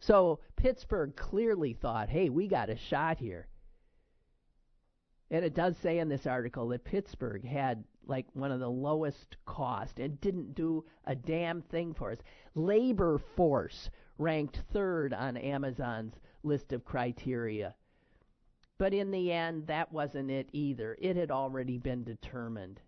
[0.00, 3.46] So Pittsburgh clearly thought, "Hey, we got a shot here."
[5.30, 9.36] And it does say in this article that Pittsburgh had like one of the lowest
[9.46, 12.18] cost and didn't do a damn thing for us.
[12.56, 13.90] Labor force
[14.20, 17.74] ranked third on Amazon's list of criteria.
[18.76, 20.96] But in the end, that wasn't it either.
[21.00, 22.80] It had already been determined.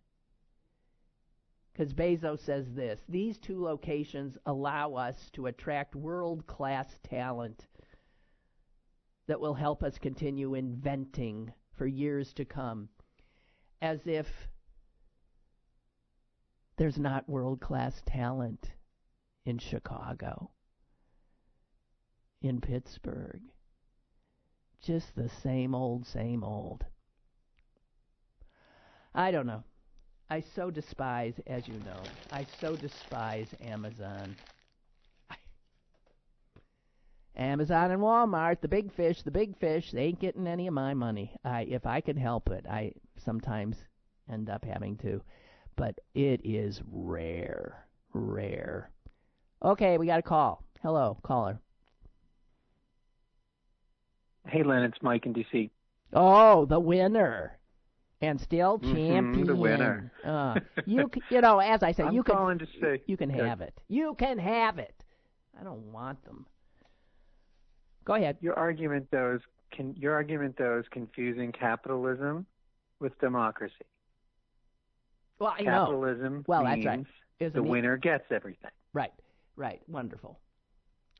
[1.73, 7.67] Because Bezos says this these two locations allow us to attract world class talent
[9.27, 12.91] that will help us continue inventing for years to come.
[13.81, 14.27] As if
[16.77, 18.73] there's not world class talent
[19.47, 20.52] in Chicago
[22.43, 23.41] in Pittsburgh.
[24.83, 26.85] Just the same old, same old.
[29.15, 29.63] I don't know.
[30.29, 34.35] I so despise, as you know, I so despise Amazon.
[37.37, 40.95] Amazon and Walmart, the big fish, the big fish, they ain't getting any of my
[40.95, 41.35] money.
[41.45, 43.77] I if I can help it, I sometimes
[44.31, 45.23] end up having to,
[45.77, 48.91] but it is rare, rare.
[49.63, 50.65] Okay, we got a call.
[50.83, 51.61] Hello, caller.
[54.47, 55.71] Hey, Len, it's Mike in DC.
[56.13, 57.59] Oh, the winner.
[58.21, 59.33] And still champion.
[59.33, 60.13] Mm-hmm, the winner.
[60.25, 63.61] uh, you, you know, as I said, I'm you can, to say you can have
[63.61, 63.75] it.
[63.89, 64.95] You can have it.
[65.61, 66.47] I don't want them.
[68.05, 68.37] Go ahead.
[68.41, 72.47] Your argument, though, is can, your argument though is confusing capitalism
[73.01, 73.75] with democracy.
[75.39, 76.43] Well, I capitalism know.
[76.47, 77.07] Well, means that's right.
[77.41, 78.71] Isn't the winner gets everything.
[78.93, 79.13] Right,
[79.57, 79.81] right.
[79.89, 80.39] Wonderful.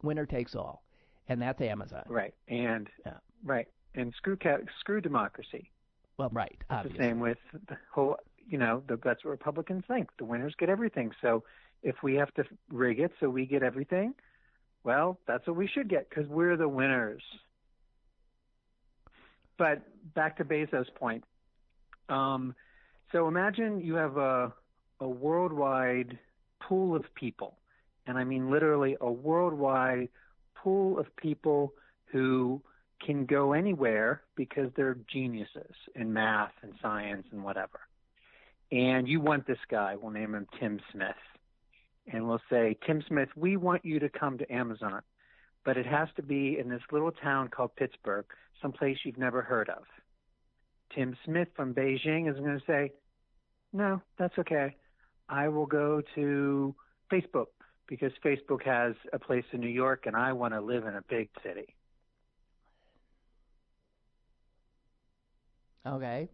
[0.03, 0.85] Winner takes all,
[1.29, 2.05] and that's Amazon.
[2.09, 3.19] Right, and Yeah.
[3.45, 4.37] right, and screw
[4.81, 5.71] screw democracy.
[6.19, 6.57] Well, right.
[6.69, 6.99] The Obviously.
[6.99, 8.17] same with the whole
[8.47, 10.09] you know, the, that's what Republicans think.
[10.19, 11.13] The winners get everything.
[11.21, 11.45] So
[11.83, 14.15] if we have to rig it so we get everything,
[14.85, 17.23] well, that's what we should get because we're the winners.
[19.59, 19.83] But
[20.15, 21.25] back to Bezos' point.
[22.09, 22.55] Um,
[23.13, 24.53] so imagine you have a,
[25.01, 26.19] a worldwide
[26.61, 27.59] pool of people,
[28.07, 30.09] and I mean literally a worldwide
[30.63, 31.73] pool of people
[32.07, 32.61] who
[33.05, 37.81] can go anywhere because they're geniuses in math and science and whatever.
[38.71, 41.11] And you want this guy, we'll name him Tim Smith.
[42.13, 45.03] And we'll say, Tim Smith, we want you to come to Amazon,
[45.65, 48.25] but it has to be in this little town called Pittsburgh,
[48.61, 49.85] someplace you've never heard of.
[50.95, 52.93] Tim Smith from Beijing is going to say,
[53.73, 54.77] no, that's okay.
[55.29, 56.75] I will go to
[57.11, 57.47] Facebook
[57.89, 61.03] because Facebook has a place in New York and I want to live in a
[61.09, 61.75] big city.
[65.87, 66.29] Okay.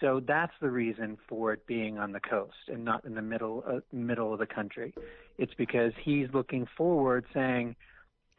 [0.00, 3.62] So that's the reason for it being on the coast and not in the middle
[3.66, 4.92] uh, middle of the country.
[5.38, 7.76] It's because he's looking forward, saying,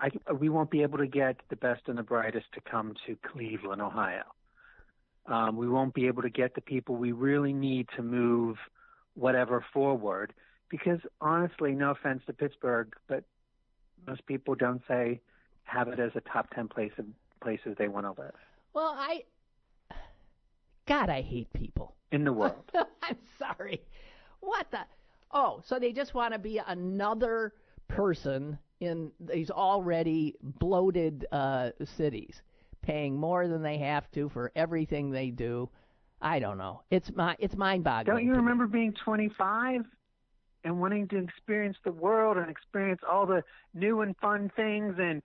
[0.02, 3.16] I, "We won't be able to get the best and the brightest to come to
[3.32, 4.24] Cleveland, Ohio.
[5.26, 8.58] Um, we won't be able to get the people we really need to move
[9.14, 10.34] whatever forward."
[10.74, 13.24] Because honestly, no offense to Pittsburgh, but
[14.08, 15.22] most people don't say
[15.66, 17.06] have it as a top ten place of
[17.44, 18.34] places they want to live.
[18.74, 19.22] Well, I
[20.88, 22.72] God, I hate people in the world.
[23.04, 23.84] I'm sorry.
[24.40, 24.80] What the?
[25.30, 27.54] Oh, so they just want to be another
[27.88, 32.42] person in these already bloated uh, cities,
[32.82, 35.70] paying more than they have to for everything they do.
[36.20, 36.82] I don't know.
[36.90, 38.18] It's my it's mind-boggling.
[38.18, 39.86] Don't you remember being 25
[40.64, 43.44] and wanting to experience the world and experience all the
[43.74, 45.22] new and fun things and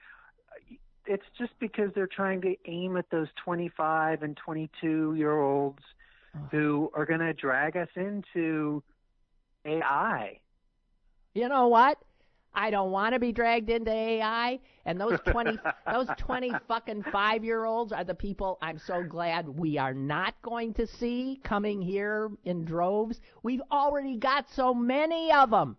[1.06, 5.82] it's just because they're trying to aim at those 25 and 22 year olds
[6.50, 8.82] who are going to drag us into
[9.64, 10.38] AI.
[11.34, 11.98] You know what?
[12.58, 14.58] I don't want to be dragged into AI.
[14.84, 15.60] And those 20,
[15.92, 20.34] those 20 fucking five year olds are the people I'm so glad we are not
[20.42, 23.20] going to see coming here in droves.
[23.44, 25.76] We've already got so many of them.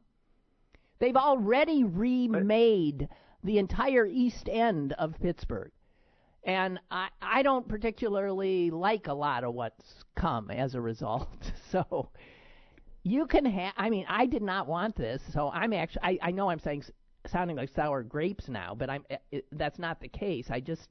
[1.00, 3.10] They've already remade
[3.44, 5.72] the entire east end of Pittsburgh.
[6.46, 11.28] And I, I don't particularly like a lot of what's come as a result.
[11.72, 12.10] So
[13.12, 15.22] you can have, I mean, I did not want this.
[15.34, 16.84] So I'm actually, I, I know I'm saying,
[17.28, 20.47] sounding like sour grapes now, but I'm, it, that's not the case.
[20.49, 20.89] I just,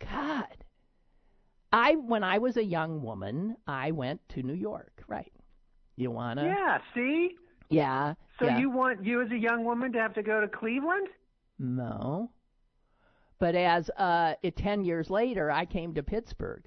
[0.00, 0.64] God.
[1.72, 5.32] I, when I was a young woman, I went to New York, right?
[5.96, 6.44] You wanna?
[6.44, 6.78] Yeah.
[6.94, 7.36] See.
[7.68, 8.14] Yeah.
[8.38, 8.58] So yeah.
[8.58, 11.08] you want you as a young woman to have to go to Cleveland?
[11.58, 12.30] No.
[13.38, 16.64] But as uh, 10 years later, I came to Pittsburgh.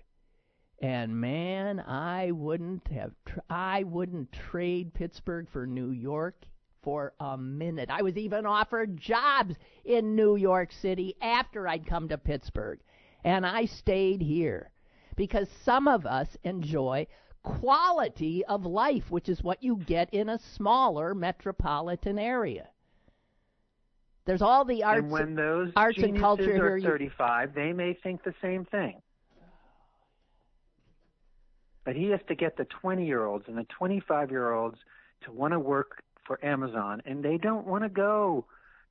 [0.82, 6.44] And man, I wouldn't have, tr- I wouldn't trade Pittsburgh for New York
[6.82, 7.90] for a minute.
[7.92, 9.56] I was even offered jobs
[9.86, 12.80] in New York City after I'd come to Pittsburgh.
[13.24, 14.72] And I stayed here
[15.16, 17.06] because some of us enjoy
[17.44, 22.70] quality of life, which is what you get in a smaller metropolitan area.
[24.26, 26.90] There's all the arts, and when those arts and culture are here.
[26.90, 29.02] 35, they may think the same thing.
[31.84, 34.78] But he has to get the 20 year olds and the 25 year olds
[35.26, 38.46] to want to work for Amazon, and they don't want to go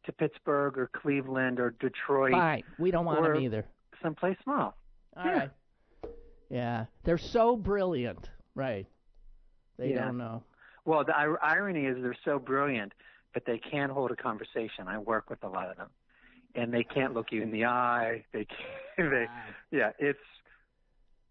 [0.05, 2.33] to Pittsburgh or Cleveland or Detroit.
[2.33, 3.65] Fine, we don't want them either.
[4.03, 4.75] Someplace small.
[5.17, 5.39] All yeah.
[5.39, 5.51] right.
[6.49, 8.87] Yeah, they're so brilliant, right?
[9.79, 10.07] They yeah.
[10.07, 10.43] don't know.
[10.85, 12.93] Well, the irony is they're so brilliant
[13.33, 14.89] but they can't hold a conversation.
[14.89, 15.89] I work with a lot of them,
[16.55, 18.25] and they can't look you in the eye.
[18.33, 19.27] They, can't, they
[19.71, 20.19] yeah, it's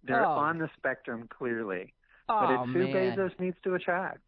[0.03, 0.31] they're oh.
[0.31, 1.93] on the spectrum clearly,
[2.27, 3.17] oh, but it's who man.
[3.17, 4.23] Bezos needs to attract.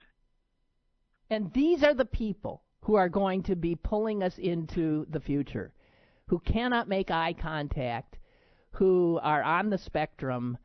[1.30, 5.74] And these are the people who are going to be pulling us into the future,
[6.28, 8.18] who cannot make eye contact,
[8.72, 10.58] who are on the spectrum.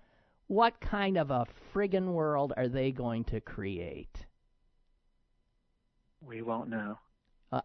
[0.49, 4.25] What kind of a friggin' world are they going to create?
[6.21, 6.99] We won't know.
[7.53, 7.61] Uh,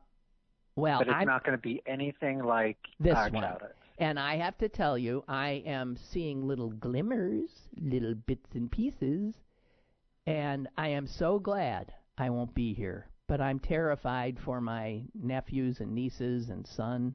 [0.75, 3.33] well, but it's I'm, not going to be anything like this one.
[3.33, 3.73] childhood.
[4.01, 9.35] And I have to tell you, I am seeing little glimmers, little bits and pieces,
[10.25, 13.11] and I am so glad I won't be here.
[13.27, 17.13] But I'm terrified for my nephews and nieces and son.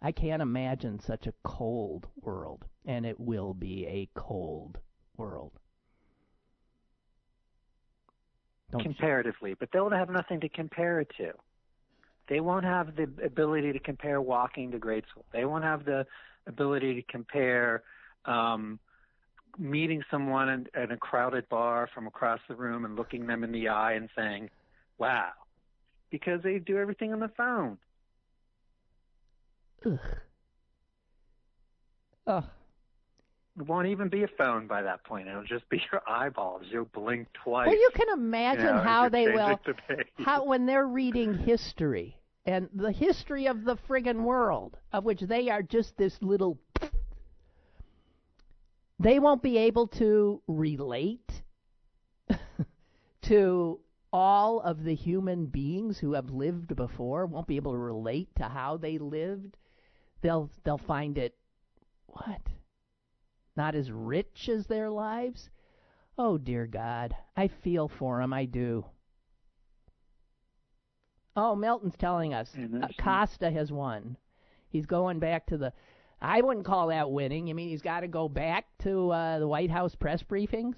[0.00, 4.78] I can't imagine such a cold world, and it will be a cold
[5.18, 5.52] world.
[8.70, 11.34] Don't comparatively, but they'll have nothing to compare it to.
[12.28, 15.24] They won't have the ability to compare walking to grade school.
[15.32, 16.06] They won't have the
[16.46, 17.82] ability to compare
[18.24, 18.78] um,
[19.58, 23.52] meeting someone in, in a crowded bar from across the room and looking them in
[23.52, 24.50] the eye and saying,
[24.98, 25.30] "Wow,"
[26.10, 27.78] because they do everything on the phone.
[29.84, 29.98] Ugh.
[32.26, 32.44] Ugh.
[33.56, 35.28] Won't even be a phone by that point.
[35.28, 36.64] It'll just be your eyeballs.
[36.70, 37.66] You'll blink twice.
[37.68, 40.06] Well, you can imagine you know, how they will, changing the page.
[40.18, 45.48] how when they're reading history and the history of the friggin' world, of which they
[45.50, 46.58] are just this little.
[48.98, 51.30] They won't be able to relate
[53.26, 53.80] to
[54.10, 57.26] all of the human beings who have lived before.
[57.26, 59.58] Won't be able to relate to how they lived.
[60.22, 61.34] They'll they'll find it
[62.06, 62.40] what
[63.56, 65.50] not as rich as their lives.
[66.18, 68.32] Oh dear God, I feel for 'em.
[68.32, 68.84] I do.
[71.36, 74.16] Oh, Milton's telling us And uh, Costa has won.
[74.68, 75.72] He's going back to the.
[76.20, 77.46] I wouldn't call that winning.
[77.46, 80.76] You mean he's got to go back to uh, the White House press briefings?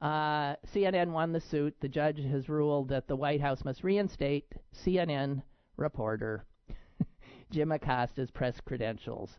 [0.00, 1.76] Uh, CNN won the suit.
[1.80, 5.42] The judge has ruled that the White House must reinstate CNN
[5.76, 6.44] reporter
[7.52, 9.38] Jim Acosta's press credentials.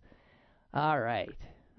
[0.73, 1.29] All right,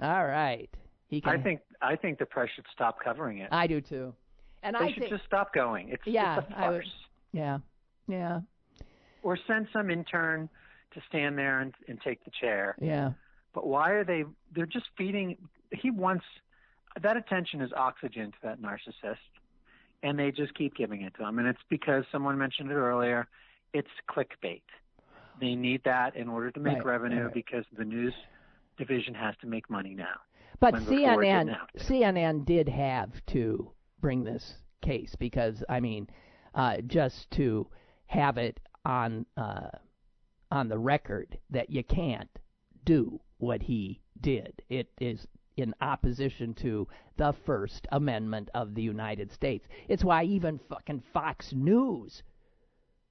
[0.02, 0.68] all right.
[1.08, 1.38] He can.
[1.40, 3.48] I think I think the press should stop covering it.
[3.52, 4.14] I do too.
[4.62, 5.90] And they I should think just stop going.
[5.90, 6.92] It's Yeah, just a I would- farce.
[7.32, 7.58] yeah,
[8.08, 8.40] yeah,
[9.22, 10.48] Or send some intern
[10.92, 12.74] to stand there and, and take the chair.
[12.80, 13.12] yeah.
[13.52, 14.24] But why are they?
[14.54, 15.36] They're just feeding.
[15.70, 16.24] He wants
[17.02, 19.16] that attention is oxygen to that narcissist,
[20.02, 21.38] and they just keep giving it to him.
[21.38, 23.28] And it's because someone mentioned it earlier.
[23.72, 24.62] It's clickbait.
[25.40, 27.34] They need that in order to make Right, revenue right.
[27.34, 28.14] because the news
[28.76, 30.16] division has to make money now.
[30.60, 31.78] But when before it CNN didn't have to.
[31.84, 33.70] CNN did have to
[34.00, 36.08] bring this case because I mean,
[36.54, 37.68] uh, just to
[38.06, 39.70] have it on uh,
[40.50, 42.30] on the record that you can't
[42.84, 44.62] do what he did.
[44.68, 49.66] It is in opposition to the First Amendment of the United States.
[49.88, 52.22] It's why even fucking Fox News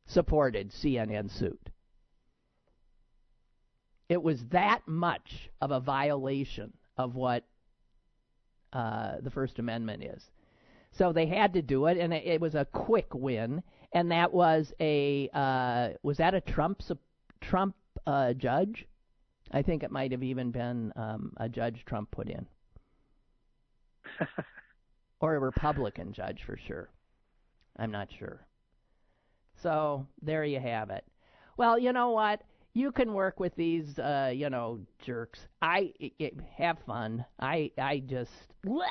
[0.06, 1.70] supported CNN suit.
[4.10, 7.44] It was that much of a violation of what
[8.74, 10.24] uh, the First Amendment is.
[10.92, 13.64] So they had to do it, and it, it was a quick win.
[13.94, 16.82] And that was a uh, was that a Trump
[17.42, 17.76] Trump
[18.08, 18.86] uh, judge?
[19.52, 22.46] I think it might have even been um, a judge Trump put in,
[25.20, 26.90] or a Republican judge for sure.
[27.78, 28.46] I'm not sure.
[29.62, 31.06] So there you have it.
[31.58, 32.42] Well, you know what?
[32.74, 35.40] You can work with these, uh, you know, jerks.
[35.62, 37.26] I i i have fun.
[37.40, 38.32] I I just
[38.66, 38.86] bleh.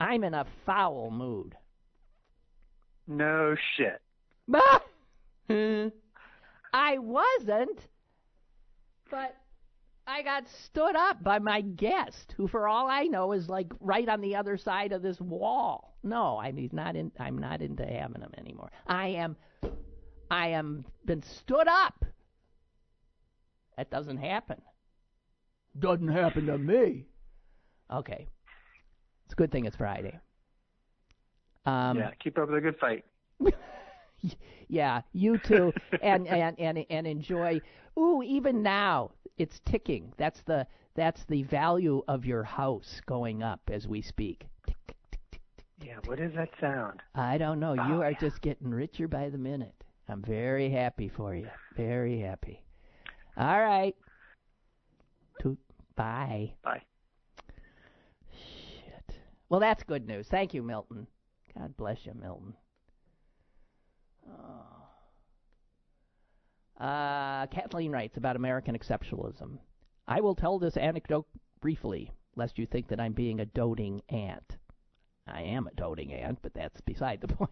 [0.00, 1.54] I'm in a foul mood.
[3.06, 4.00] No shit.
[6.72, 7.80] I wasn't,
[9.10, 9.34] but
[10.06, 14.08] I got stood up by my guest, who, for all I know, is like right
[14.08, 15.96] on the other side of this wall.
[16.02, 17.12] No, I'm he's not in.
[17.18, 18.70] I'm not into having him anymore.
[18.86, 19.36] I am.
[20.30, 22.04] I am been stood up.
[23.76, 24.60] That doesn't happen.
[25.78, 27.06] Doesn't happen to me.
[27.90, 28.26] Okay.
[29.24, 30.18] It's a good thing it's Friday.
[31.66, 33.04] Um, yeah, keep up the good fight.
[34.68, 35.72] yeah, you too,
[36.02, 37.60] and and and and enjoy.
[37.98, 40.12] Ooh, even now it's ticking.
[40.16, 44.46] That's the that's the value of your house going up as we speak.
[45.80, 47.00] Yeah, what is that sound?
[47.14, 47.74] I don't know.
[47.74, 48.18] You Oh, are yeah.
[48.18, 49.84] just getting richer by the minute.
[50.08, 51.48] I'm very happy for you.
[51.76, 52.62] Very happy.
[53.36, 53.94] All right.
[55.40, 55.58] Toot.
[55.96, 56.54] Bye.
[56.62, 56.82] Bye.
[58.32, 59.16] Shit.
[59.48, 60.26] Well, that's good news.
[60.28, 61.06] Thank you, Milton.
[61.56, 62.54] God bless you, Milton.
[64.28, 64.78] Oh.
[66.82, 69.58] Uh, Kathleen writes about American exceptionalism.
[70.06, 71.26] I will tell this anecdote
[71.60, 74.56] briefly, lest you think that I'm being a doting aunt.
[75.26, 77.50] I am a doting aunt, but that's beside the point.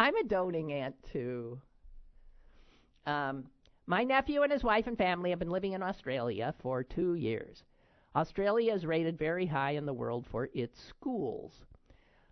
[0.00, 1.60] I'm a doting aunt too.
[3.04, 3.44] Um,
[3.84, 7.64] my nephew and his wife and family have been living in Australia for two years.
[8.16, 11.66] Australia is rated very high in the world for its schools.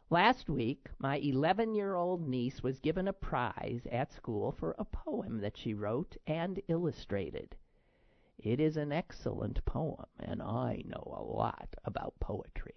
[0.08, 4.86] Last week, my 11 year old niece was given a prize at school for a
[4.86, 7.54] poem that she wrote and illustrated.
[8.38, 12.76] It is an excellent poem, and I know a lot about poetry.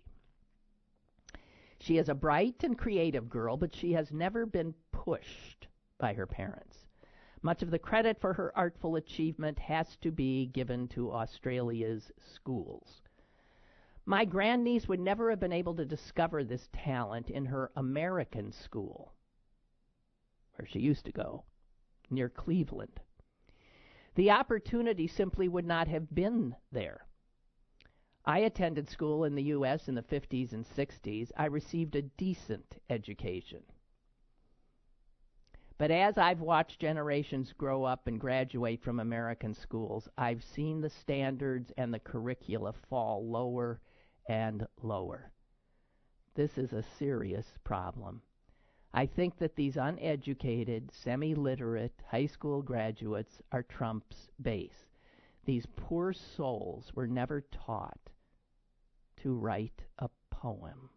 [1.82, 5.68] She is a bright and creative girl, but she has never been pushed
[5.98, 6.86] by her parents.
[7.42, 13.02] Much of the credit for her artful achievement has to be given to Australia's schools.
[14.06, 19.16] My grandniece would never have been able to discover this talent in her American school,
[20.58, 21.46] where she used to go,
[22.12, 23.00] near Cleveland.
[24.14, 27.08] The opportunity simply would not have been there.
[28.26, 29.88] I attended school in the U.S.
[29.88, 31.32] in the 50s and 60s.
[31.36, 33.64] I received a decent education.
[35.80, 40.92] But as I've watched generations grow up and graduate from American schools, I've seen the
[40.92, 43.82] standards and the curricula fall lower
[44.30, 45.32] and lower.
[46.36, 48.22] This is a serious problem.
[48.94, 54.86] I think that these uneducated, semi literate high school graduates are Trump's base.
[55.46, 58.12] These poor souls were never taught
[59.18, 60.90] to write a poem.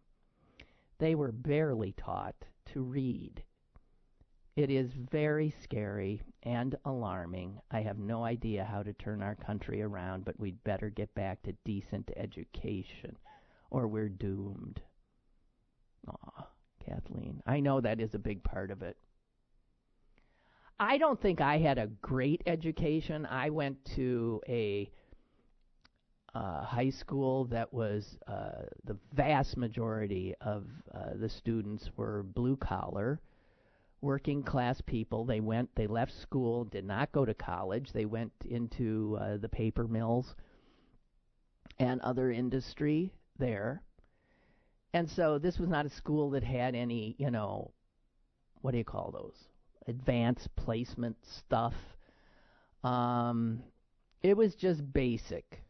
[0.99, 2.37] They were barely taught
[2.67, 3.43] to read.
[4.57, 7.61] It is very scary and alarming.
[7.71, 11.43] I have no idea how to turn our country around, but we'd better get back
[11.43, 13.19] to decent education
[13.71, 14.81] or we're doomed.
[16.09, 16.47] Aw,
[16.85, 17.43] Kathleen.
[17.47, 18.97] I know that is a big part of it.
[20.79, 23.27] I don't think I had a great education.
[23.27, 24.91] I went to a
[26.35, 32.57] uh, high school that was uh, the vast majority of uh, the students were blue
[32.57, 33.21] collar
[34.01, 35.25] working class people.
[35.25, 37.91] They went, they left school, did not go to college.
[37.93, 40.35] They went into uh, the paper mills
[41.79, 43.83] and other industry there.
[44.93, 47.71] And so this was not a school that had any, you know,
[48.61, 49.54] what do you call those?
[49.87, 51.75] Advanced placement stuff.
[52.83, 53.63] Um,
[54.23, 55.63] it was just basic.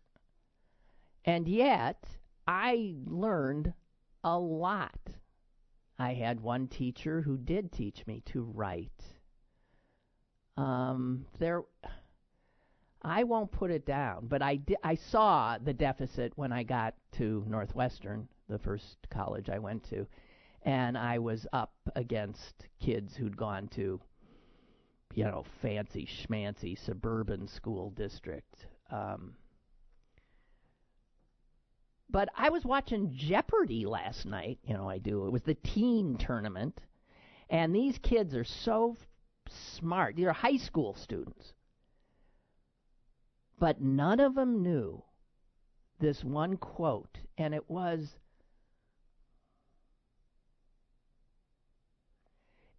[1.25, 2.05] And yet,
[2.47, 3.73] I learned
[4.23, 4.99] a lot
[5.99, 9.05] I had one teacher who did teach me to write.
[10.57, 11.63] Um, there,
[13.03, 16.95] I won't put it down, but I di- I saw the deficit when I got
[17.13, 20.07] to Northwestern, the first college I went to,
[20.65, 24.01] and I was up against kids who'd gone to,
[25.15, 28.67] you know, fancy schmancy suburban school district.
[28.91, 29.35] Um,
[32.09, 34.59] but I was watching Jeopardy last night.
[34.65, 35.27] You know, I do.
[35.27, 36.81] It was the teen tournament.
[37.51, 38.97] And these kids are so
[39.49, 40.17] smart.
[40.17, 41.53] They're high school students.
[43.59, 45.03] But none of them knew
[46.01, 47.19] this one quote.
[47.37, 48.17] And it was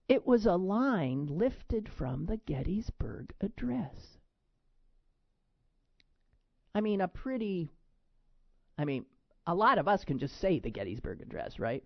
[0.08, 4.18] It was a line lifted from the Gettysburg Address.
[6.76, 7.72] I mean, a pretty,
[8.78, 9.06] I mean,
[9.47, 11.84] a lot of us can just say the Gettysburg Address, right?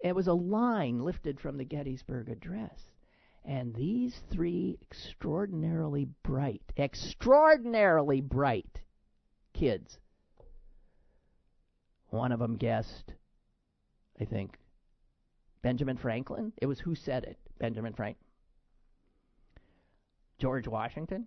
[0.00, 2.80] It was a line lifted from the Gettysburg Address.
[3.44, 8.80] And these three extraordinarily bright, extraordinarily bright
[9.52, 9.98] kids,
[12.08, 13.12] one of them guessed,
[14.18, 14.56] I think,
[15.64, 16.52] Benjamin Franklin.
[16.60, 17.38] It was who said it?
[17.58, 18.28] Benjamin Franklin.
[20.38, 21.26] George Washington.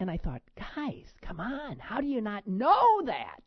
[0.00, 3.42] And I thought, guys, come on, how do you not know that?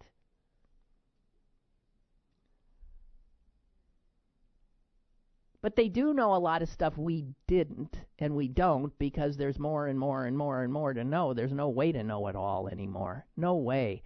[5.63, 9.57] But they do know a lot of stuff we didn't and we don't because there's
[9.57, 11.33] more and more and more and more to know.
[11.33, 13.25] There's no way to know it all anymore.
[13.35, 14.03] No way.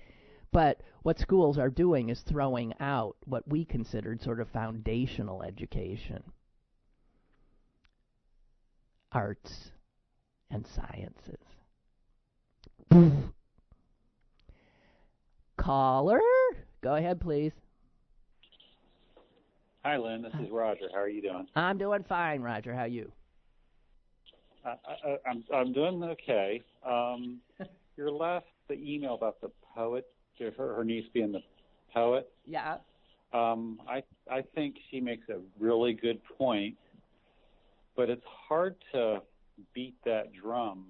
[0.52, 6.24] But what schools are doing is throwing out what we considered sort of foundational education
[9.12, 9.72] arts
[10.50, 11.40] and sciences.
[15.58, 16.20] Caller,
[16.82, 17.52] go ahead, please.
[19.84, 20.22] Hi, Lynn.
[20.22, 20.88] This is Roger.
[20.94, 21.48] How are you doing?
[21.56, 22.74] I'm doing fine, Roger.
[22.74, 23.12] How are you?
[24.66, 26.62] Uh, I, I'm I'm doing okay.
[26.86, 27.40] Um,
[27.98, 30.06] your last the email about the poet,
[30.40, 31.42] her her niece being the
[31.94, 32.30] poet.
[32.46, 32.78] Yeah.
[33.34, 36.76] Um, I I think she makes a really good point,
[37.96, 39.22] but it's hard to
[39.74, 40.86] beat that drum,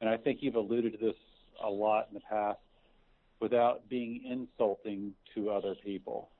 [0.00, 1.16] and I think you've alluded to this
[1.64, 2.58] a lot in the past,
[3.40, 6.30] without being insulting to other people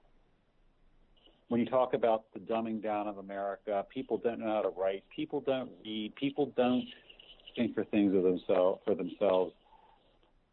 [1.49, 5.05] when you talk about the dumbing down of America, people don't know how to write,
[5.15, 6.85] people don't read, people don't
[7.57, 9.53] think for things of themselves for themselves.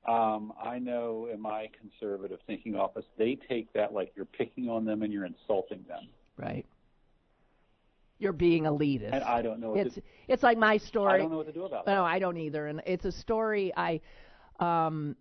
[0.07, 4.85] Um, I know in my conservative thinking office, they take that like you're picking on
[4.85, 6.07] them and you're insulting them.
[6.37, 6.65] Right.
[8.17, 9.13] You're being elitist.
[9.13, 9.75] And I don't know.
[9.75, 11.13] it's to, it's like my story.
[11.13, 11.91] I don't know what to do about that.
[11.91, 12.67] No, I don't either.
[12.67, 14.01] And it's a story I
[14.59, 15.15] um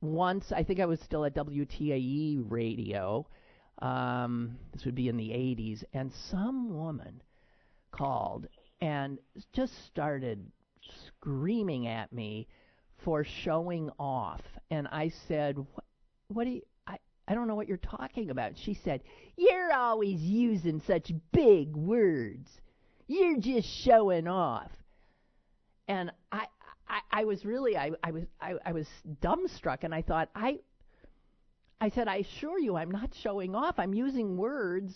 [0.00, 3.26] once I think I was still at WTAE radio
[3.80, 7.22] um, this would be in the 80s, and some woman
[7.90, 8.46] called
[8.80, 9.18] and
[9.52, 10.50] just started
[11.06, 12.46] screaming at me
[13.04, 14.42] for showing off.
[14.70, 15.84] And I said, "What,
[16.28, 16.98] what do you?" I,
[17.28, 18.52] I don't know what you're talking about.
[18.58, 19.02] She said,
[19.36, 22.48] You're always using such big words.
[23.06, 24.70] You're just showing off.
[25.88, 26.46] and I,
[26.88, 28.86] I, I was really, I, I was, I, I was
[29.22, 30.60] dumbstruck, and I thought, I,
[31.80, 33.78] I said, I assure you, I'm not showing off.
[33.78, 34.94] I'm using words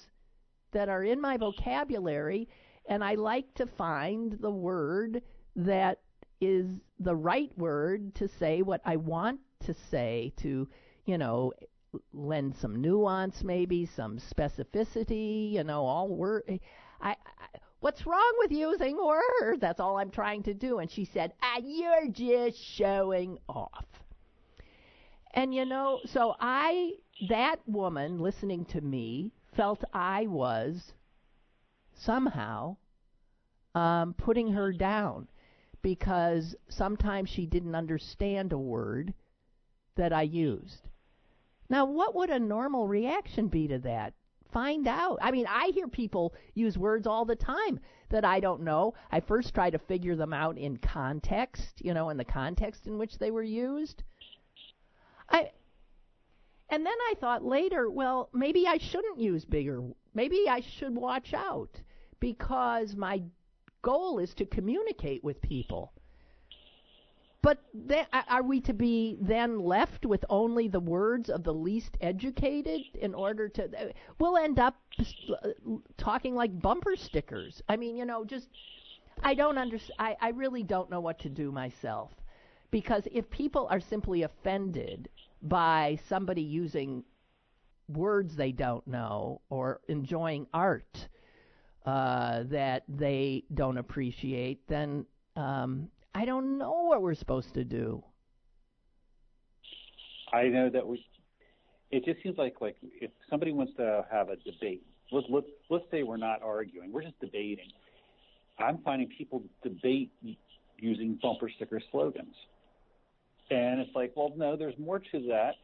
[0.72, 2.48] that are in my vocabulary,
[2.88, 5.22] and I like to find the word
[5.56, 6.00] that
[6.46, 6.66] is
[6.98, 10.68] the right word to say what I want to say to,
[11.06, 11.52] you know,
[12.12, 16.60] lend some nuance, maybe some specificity, you know, all word.
[17.00, 17.14] I, I
[17.80, 19.60] What's wrong with using words?
[19.60, 20.78] That's all I'm trying to do.
[20.78, 23.84] And she said, ah, You're just showing off.
[25.34, 26.92] And you know, so I,
[27.28, 30.92] that woman listening to me, felt I was
[31.94, 32.76] somehow
[33.74, 35.28] um, putting her down
[35.84, 39.12] because sometimes she didn't understand a word
[39.96, 40.88] that I used.
[41.68, 44.14] Now, what would a normal reaction be to that?
[44.50, 45.18] find out.
[45.20, 47.80] I mean, I hear people use words all the time
[48.10, 48.94] that I don't know.
[49.10, 52.96] I first try to figure them out in context, you know, in the context in
[52.96, 54.04] which they were used.
[55.28, 55.50] I
[56.70, 59.82] and then I thought later, well, maybe I shouldn't use bigger.
[60.14, 61.80] Maybe I should watch out
[62.20, 63.22] because my
[63.84, 65.92] goal is to communicate with people.
[67.42, 71.98] But then, are we to be then left with only the words of the least
[72.00, 73.64] educated in order to?
[73.64, 74.76] Uh, we'll end up
[75.98, 77.62] talking like bumper stickers.
[77.68, 78.48] I mean, you know, just
[79.22, 79.96] I don't understand.
[79.98, 82.10] I, I really don't know what to do myself
[82.70, 85.10] because if people are simply offended
[85.42, 87.04] by somebody using
[87.88, 91.08] words they don't know or enjoying art
[91.84, 95.04] uh, that they don't appreciate, then
[95.36, 98.02] um, I don't know what we're supposed to do.
[100.32, 101.04] I know that we.
[101.90, 104.82] It just seems like like if somebody wants to have a debate,
[105.12, 107.70] let's let's let's say we're not arguing, we're just debating.
[108.58, 110.10] I'm finding people debate
[110.78, 112.34] using bumper sticker slogans,
[113.50, 115.54] and it's like, well, no, there's more to that.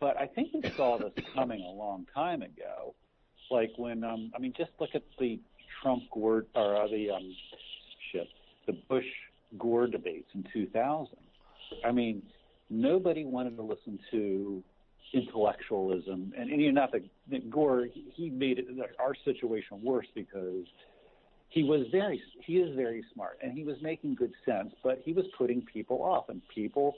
[0.00, 2.94] But I think we saw this coming a long time ago.
[3.50, 5.38] Like when, um, I mean, just look at the
[5.82, 7.34] Trump Gore or uh, the um,
[8.12, 8.28] shit,
[8.66, 9.06] the Bush
[9.58, 11.08] Gore debates in 2000.
[11.84, 12.22] I mean,
[12.68, 14.62] nobody wanted to listen to
[15.12, 18.66] intellectualism, and, and you know, not that Gore he made it,
[18.98, 20.66] our situation worse because
[21.48, 25.12] he was very he is very smart and he was making good sense, but he
[25.12, 26.94] was putting people off, and people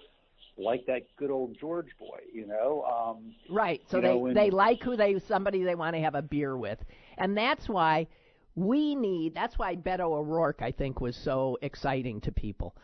[0.58, 2.82] like that good old George boy, you know.
[2.82, 3.80] Um, right.
[3.88, 6.78] So they know, they like who they somebody they want to have a beer with,
[7.18, 8.06] and that's why
[8.54, 12.76] we need that's why Beto O'Rourke I think was so exciting to people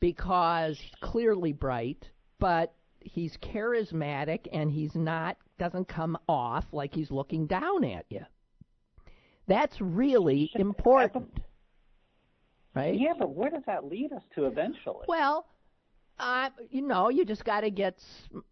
[0.00, 2.08] because he's clearly bright,
[2.38, 8.24] but he's charismatic and he's not doesn't come off like he's looking down at you.
[9.48, 11.40] That's really important.
[12.74, 12.98] Right?
[12.98, 15.06] Yeah, but where does that lead us to eventually?
[15.08, 15.46] Well,
[16.18, 18.02] uh, you know, you just got to get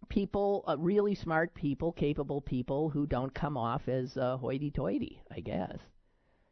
[0.09, 5.41] people, uh, really smart people, capable people who don't come off as uh, hoity-toity, I
[5.41, 5.77] guess.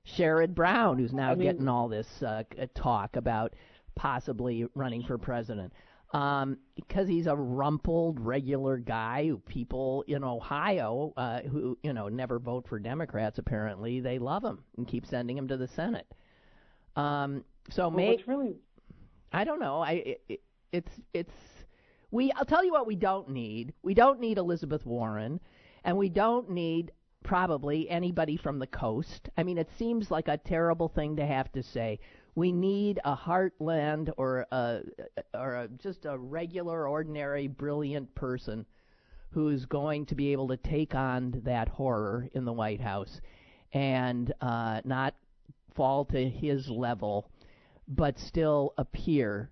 [0.06, 2.42] Sherrod Brown, who's now I mean, getting all this uh,
[2.74, 3.54] talk about
[3.94, 5.72] possibly running for president.
[6.12, 12.08] Um, because he's a rumpled, regular guy who people in Ohio, uh, who you know
[12.08, 16.06] never vote for Democrats, apparently they love him and keep sending him to the Senate.
[16.96, 18.56] Um, so well, maybe really,
[19.32, 19.80] I don't know.
[19.80, 20.40] I it,
[20.70, 21.32] it's it's
[22.10, 22.30] we.
[22.32, 23.72] I'll tell you what we don't need.
[23.82, 25.40] We don't need Elizabeth Warren,
[25.82, 26.92] and we don't need
[27.22, 29.28] probably anybody from the coast.
[29.36, 32.00] I mean, it seems like a terrible thing to have to say.
[32.34, 34.80] We need a heartland or a,
[35.34, 38.64] or a, just a regular, ordinary, brilliant person
[39.30, 43.20] who's going to be able to take on that horror in the White House
[43.72, 45.14] and uh, not
[45.74, 47.30] fall to his level,
[47.88, 49.50] but still appear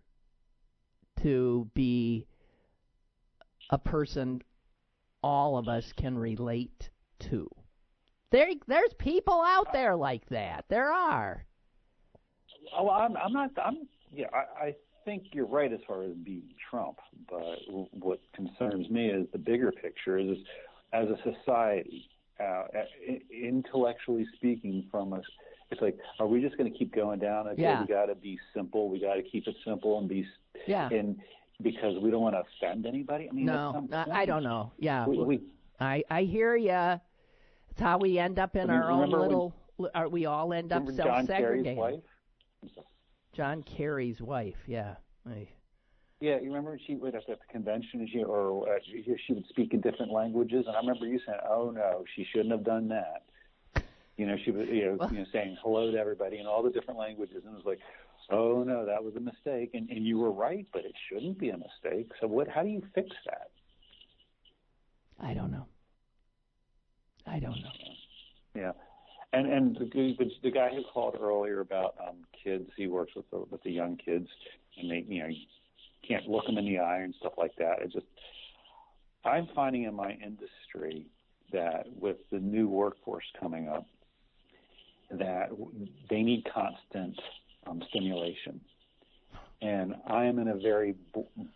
[1.22, 2.26] to be
[3.70, 4.42] a person
[5.22, 7.48] all of us can relate to.
[8.30, 10.64] There, there's people out there like that.
[10.68, 11.44] There are.
[12.76, 13.50] Oh, I'm, I'm not.
[13.62, 13.88] I'm.
[14.12, 14.74] Yeah, I, I
[15.04, 16.98] think you're right as far as beating Trump.
[17.28, 17.58] But
[17.92, 20.18] what concerns me is the bigger picture.
[20.18, 20.38] Is
[20.92, 22.08] as a society,
[22.38, 22.64] uh,
[23.30, 25.24] intellectually speaking, from us,
[25.70, 27.48] it's like, are we just going to keep going down?
[27.48, 27.80] Okay, yeah.
[27.80, 28.88] we got to be simple.
[28.88, 30.26] We got to keep it simple and be.
[30.66, 30.88] Yeah.
[30.90, 31.16] And
[31.62, 33.28] because we don't want to offend anybody.
[33.28, 34.72] I mean, no, I don't know.
[34.78, 35.40] Yeah, we, we,
[35.80, 37.00] I I hear you.
[37.70, 39.54] It's how we end up in our own little.
[39.76, 41.74] When, are we all end up self-segregated?
[41.74, 42.02] John Kerry's wife.
[43.32, 44.96] John Kerry's wife, yeah.
[45.26, 45.48] I,
[46.20, 49.80] yeah, you remember she would at the convention, she or uh, she would speak in
[49.80, 53.22] different languages, and I remember you saying, "Oh no, she shouldn't have done that."
[54.18, 56.70] You know, she was you know, you know saying hello to everybody in all the
[56.70, 57.78] different languages, and it was like,
[58.28, 61.48] oh no, that was a mistake, and and you were right, but it shouldn't be
[61.50, 62.10] a mistake.
[62.20, 62.48] So what?
[62.48, 63.50] How do you fix that?
[65.18, 65.66] I don't know.
[67.30, 67.70] I don't know.
[68.54, 68.72] Yeah,
[69.32, 69.84] and and the,
[70.18, 73.70] the, the guy who called earlier about um, kids, he works with the, with the
[73.70, 74.26] young kids,
[74.76, 75.46] and they you know you
[76.06, 77.80] can't look them in the eye and stuff like that.
[77.80, 78.06] It just
[79.24, 81.06] I'm finding in my industry
[81.52, 83.86] that with the new workforce coming up,
[85.10, 85.50] that
[86.08, 87.18] they need constant
[87.66, 88.60] um, stimulation.
[89.62, 90.94] And I am in a very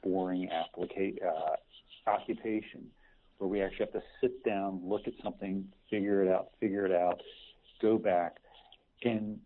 [0.03, 2.91] boring applica- uh, occupation
[3.39, 6.93] where we actually have to sit down, look at something, figure it out, figure it
[6.93, 7.21] out,
[7.81, 8.37] go back,
[9.03, 9.39] and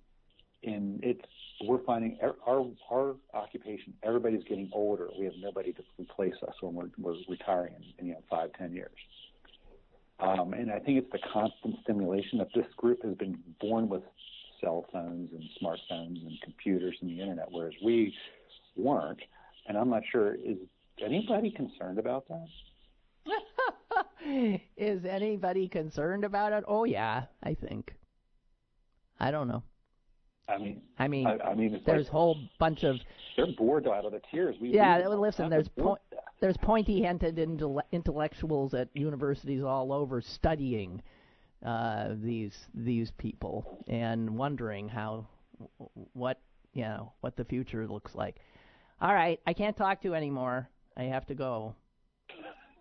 [0.65, 1.25] and it's
[1.65, 3.95] we're finding our our occupation.
[4.03, 5.09] Everybody's getting older.
[5.19, 8.51] We have nobody to replace us when we're, we're retiring in, in you know five
[8.59, 8.91] ten years.
[10.21, 14.03] Um, and I think it's the constant stimulation that this group has been born with
[14.61, 18.13] cell phones and smartphones and computers and the internet, whereas we
[18.77, 19.21] weren't.
[19.69, 20.57] And I'm not sure is
[21.05, 22.49] anybody concerned about that?
[24.77, 26.65] is anybody concerned about it?
[26.67, 27.95] Oh yeah, I think.
[29.21, 29.63] I don't know.
[30.49, 32.97] I mean, I mean, I, I mean, there's like, a whole bunch of.
[33.37, 34.57] They're bored out of the tears.
[34.61, 35.51] We, yeah, we, listen.
[35.51, 35.99] There's po-
[36.41, 37.39] there's pointy-headed
[37.93, 41.03] intellectuals at universities all over studying
[41.65, 45.27] uh, these these people and wondering how
[46.15, 46.41] what
[46.73, 48.37] you know what the future looks like.
[49.01, 50.69] All right, I can't talk to you anymore.
[50.97, 51.75] I have to go.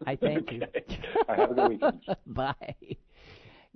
[0.05, 0.55] I thank okay.
[0.57, 0.95] you.
[1.27, 2.01] I have a good weekend.
[2.27, 2.75] Bye.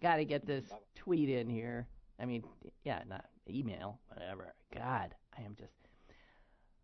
[0.02, 0.66] Got to get this
[0.96, 1.88] tweet in here.
[2.20, 2.44] I mean,
[2.84, 4.54] yeah, not email, whatever.
[4.74, 5.74] God, I am just.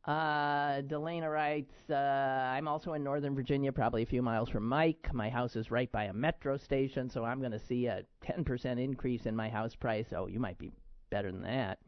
[0.06, 5.10] Uh, Delana writes, uh, I'm also in Northern Virginia, probably a few miles from Mike.
[5.14, 8.82] My house is right by a metro station, so I'm going to see a 10%
[8.82, 10.14] increase in my house price.
[10.16, 10.72] Oh, you might be
[11.10, 11.80] better than that.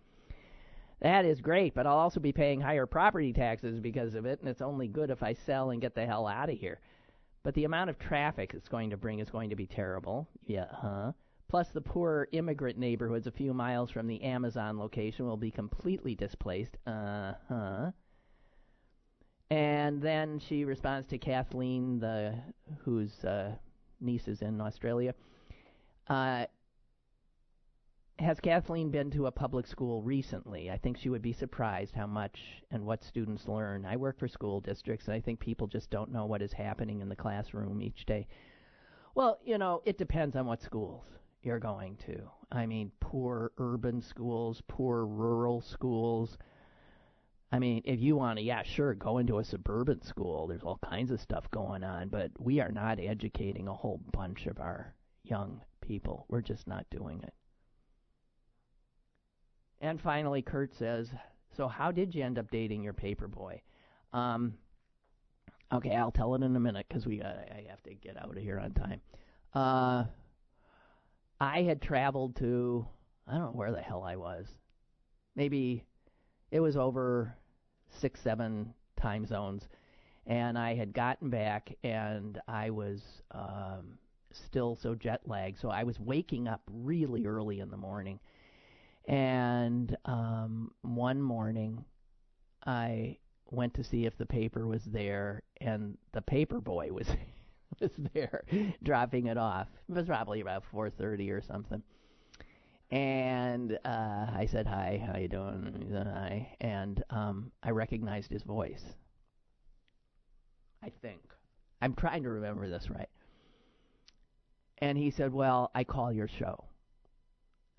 [1.02, 4.50] That is great, but I'll also be paying higher property taxes because of it, and
[4.50, 6.82] it's only good if I sell and get the hell out of here.
[7.50, 10.28] But the amount of traffic it's going to bring is going to be terrible.
[10.46, 11.14] Yeah, huh?
[11.48, 16.14] Plus, the poor immigrant neighborhoods a few miles from the Amazon location will be completely
[16.14, 16.78] displaced.
[16.86, 17.92] Uh huh.
[19.50, 22.36] And then she responds to Kathleen, the
[22.86, 23.56] whose uh,
[24.00, 25.16] niece is in Australia.
[26.08, 26.46] Uh,
[28.20, 30.70] has Kathleen been to a public school recently?
[30.70, 32.40] I think she would be surprised how much
[32.70, 33.86] and what students learn.
[33.86, 37.02] I work for school districts, and I think people just don't know what is happening
[37.02, 38.28] in the classroom each day.
[39.16, 41.06] Well, you know, it depends on what schools
[41.44, 42.30] you're going to.
[42.52, 46.38] I mean, poor urban schools, poor rural schools.
[47.52, 50.48] I mean, if you want to, yeah, sure, go into a suburban school.
[50.48, 54.46] There's all kinds of stuff going on, but we are not educating a whole bunch
[54.46, 54.94] of our
[55.24, 56.26] young people.
[56.28, 57.34] We're just not doing it.
[59.82, 61.10] And finally, Kurt says,
[61.56, 63.62] "So how did you end up dating your paper boy?"
[64.14, 64.58] Um,
[65.72, 68.44] okay, I'll tell it in a minute because we I have to get out of
[68.44, 69.02] here on time.
[69.54, 70.06] Uh,
[71.40, 72.86] I had traveled to
[73.28, 74.48] I don't know where the hell I was.
[75.36, 75.86] Maybe
[76.52, 77.36] it was over
[77.90, 79.68] six, seven time zones,
[80.26, 83.02] and I had gotten back, and I was
[83.32, 83.98] um,
[84.32, 85.60] still so jet lagged.
[85.60, 88.20] So I was waking up really early in the morning,
[89.08, 91.86] and um, one morning
[92.66, 93.18] I
[93.52, 97.08] went to see if the paper was there, and the paper boy was
[97.80, 98.44] was there
[98.84, 99.68] dropping it off.
[99.88, 101.84] It was probably about 4:30 or something.
[102.92, 108.44] And uh, I said, "Hi, how you doing?" Said, "Hi," and um, I recognized his
[108.44, 108.84] voice.
[110.84, 111.22] I think
[111.82, 113.10] I'm trying to remember this right.
[114.80, 116.69] And he said, "Well, I call your show."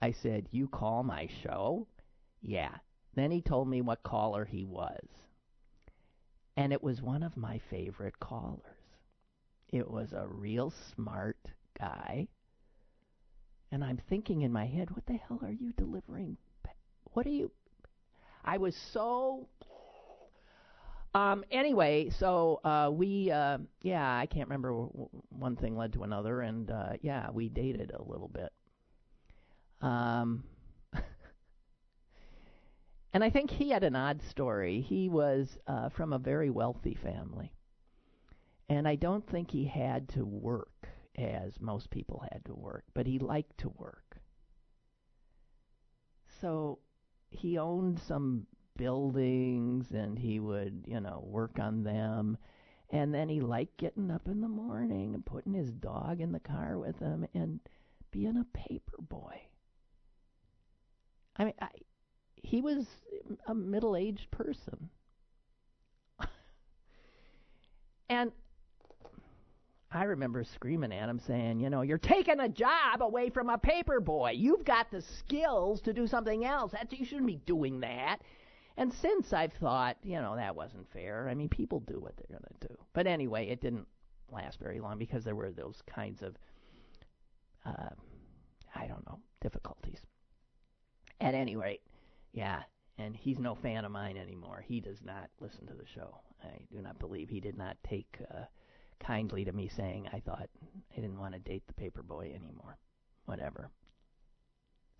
[0.02, 1.86] I said, "You call my show?"
[2.42, 2.76] Yeah.
[3.14, 5.06] Then he told me what caller he was.
[6.56, 8.60] And it was one of my favorite callers.
[9.68, 11.38] It was a real smart
[11.78, 12.28] guy.
[13.72, 16.36] And I'm thinking in my head, what the hell are you delivering?
[17.12, 17.50] What are you?
[18.44, 19.48] I was so.
[21.14, 21.44] Um.
[21.50, 24.72] Anyway, so uh, we, uh, yeah, I can't remember.
[24.72, 28.52] One thing led to another, and uh, yeah, we dated a little bit.
[29.80, 30.44] Um.
[33.12, 34.80] and I think he had an odd story.
[34.80, 37.52] He was uh, from a very wealthy family.
[38.68, 43.06] And I don't think he had to work as most people had to work, but
[43.06, 44.20] he liked to work.
[46.40, 46.78] So
[47.30, 52.38] he owned some buildings and he would, you know, work on them.
[52.90, 56.40] And then he liked getting up in the morning and putting his dog in the
[56.40, 57.60] car with him and
[58.10, 59.42] being a paper boy.
[61.40, 61.68] I mean, I,
[62.34, 62.84] he was
[63.46, 64.90] a middle aged person.
[68.10, 68.30] and
[69.90, 73.56] I remember screaming at him saying, you know, you're taking a job away from a
[73.56, 74.32] paper boy.
[74.36, 76.72] You've got the skills to do something else.
[76.72, 78.18] That's, you shouldn't be doing that.
[78.76, 81.26] And since I've thought, you know, that wasn't fair.
[81.26, 82.74] I mean, people do what they're going to do.
[82.92, 83.86] But anyway, it didn't
[84.30, 86.36] last very long because there were those kinds of,
[87.64, 87.94] uh,
[88.74, 90.00] I don't know, difficulties.
[91.20, 91.82] At any rate,
[92.32, 92.62] yeah,
[92.98, 94.64] and he's no fan of mine anymore.
[94.66, 96.16] He does not listen to the show.
[96.42, 98.16] I do not believe he did not take.
[98.34, 98.44] Uh,
[99.00, 100.48] kindly to me saying I thought
[100.92, 102.78] I didn't want to date the paper boy anymore.
[103.24, 103.70] Whatever.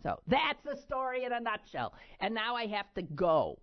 [0.02, 1.94] So that's the story in a nutshell.
[2.20, 3.58] And now I have to go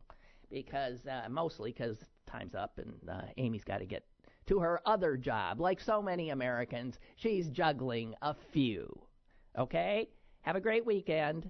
[0.50, 1.98] because uh, mostly because
[2.28, 4.04] time's up and uh, Amy's got to get
[4.46, 5.60] to her other job.
[5.60, 8.88] Like so many Americans, she's juggling a few.
[9.58, 10.10] Okay?
[10.42, 11.50] Have a great weekend.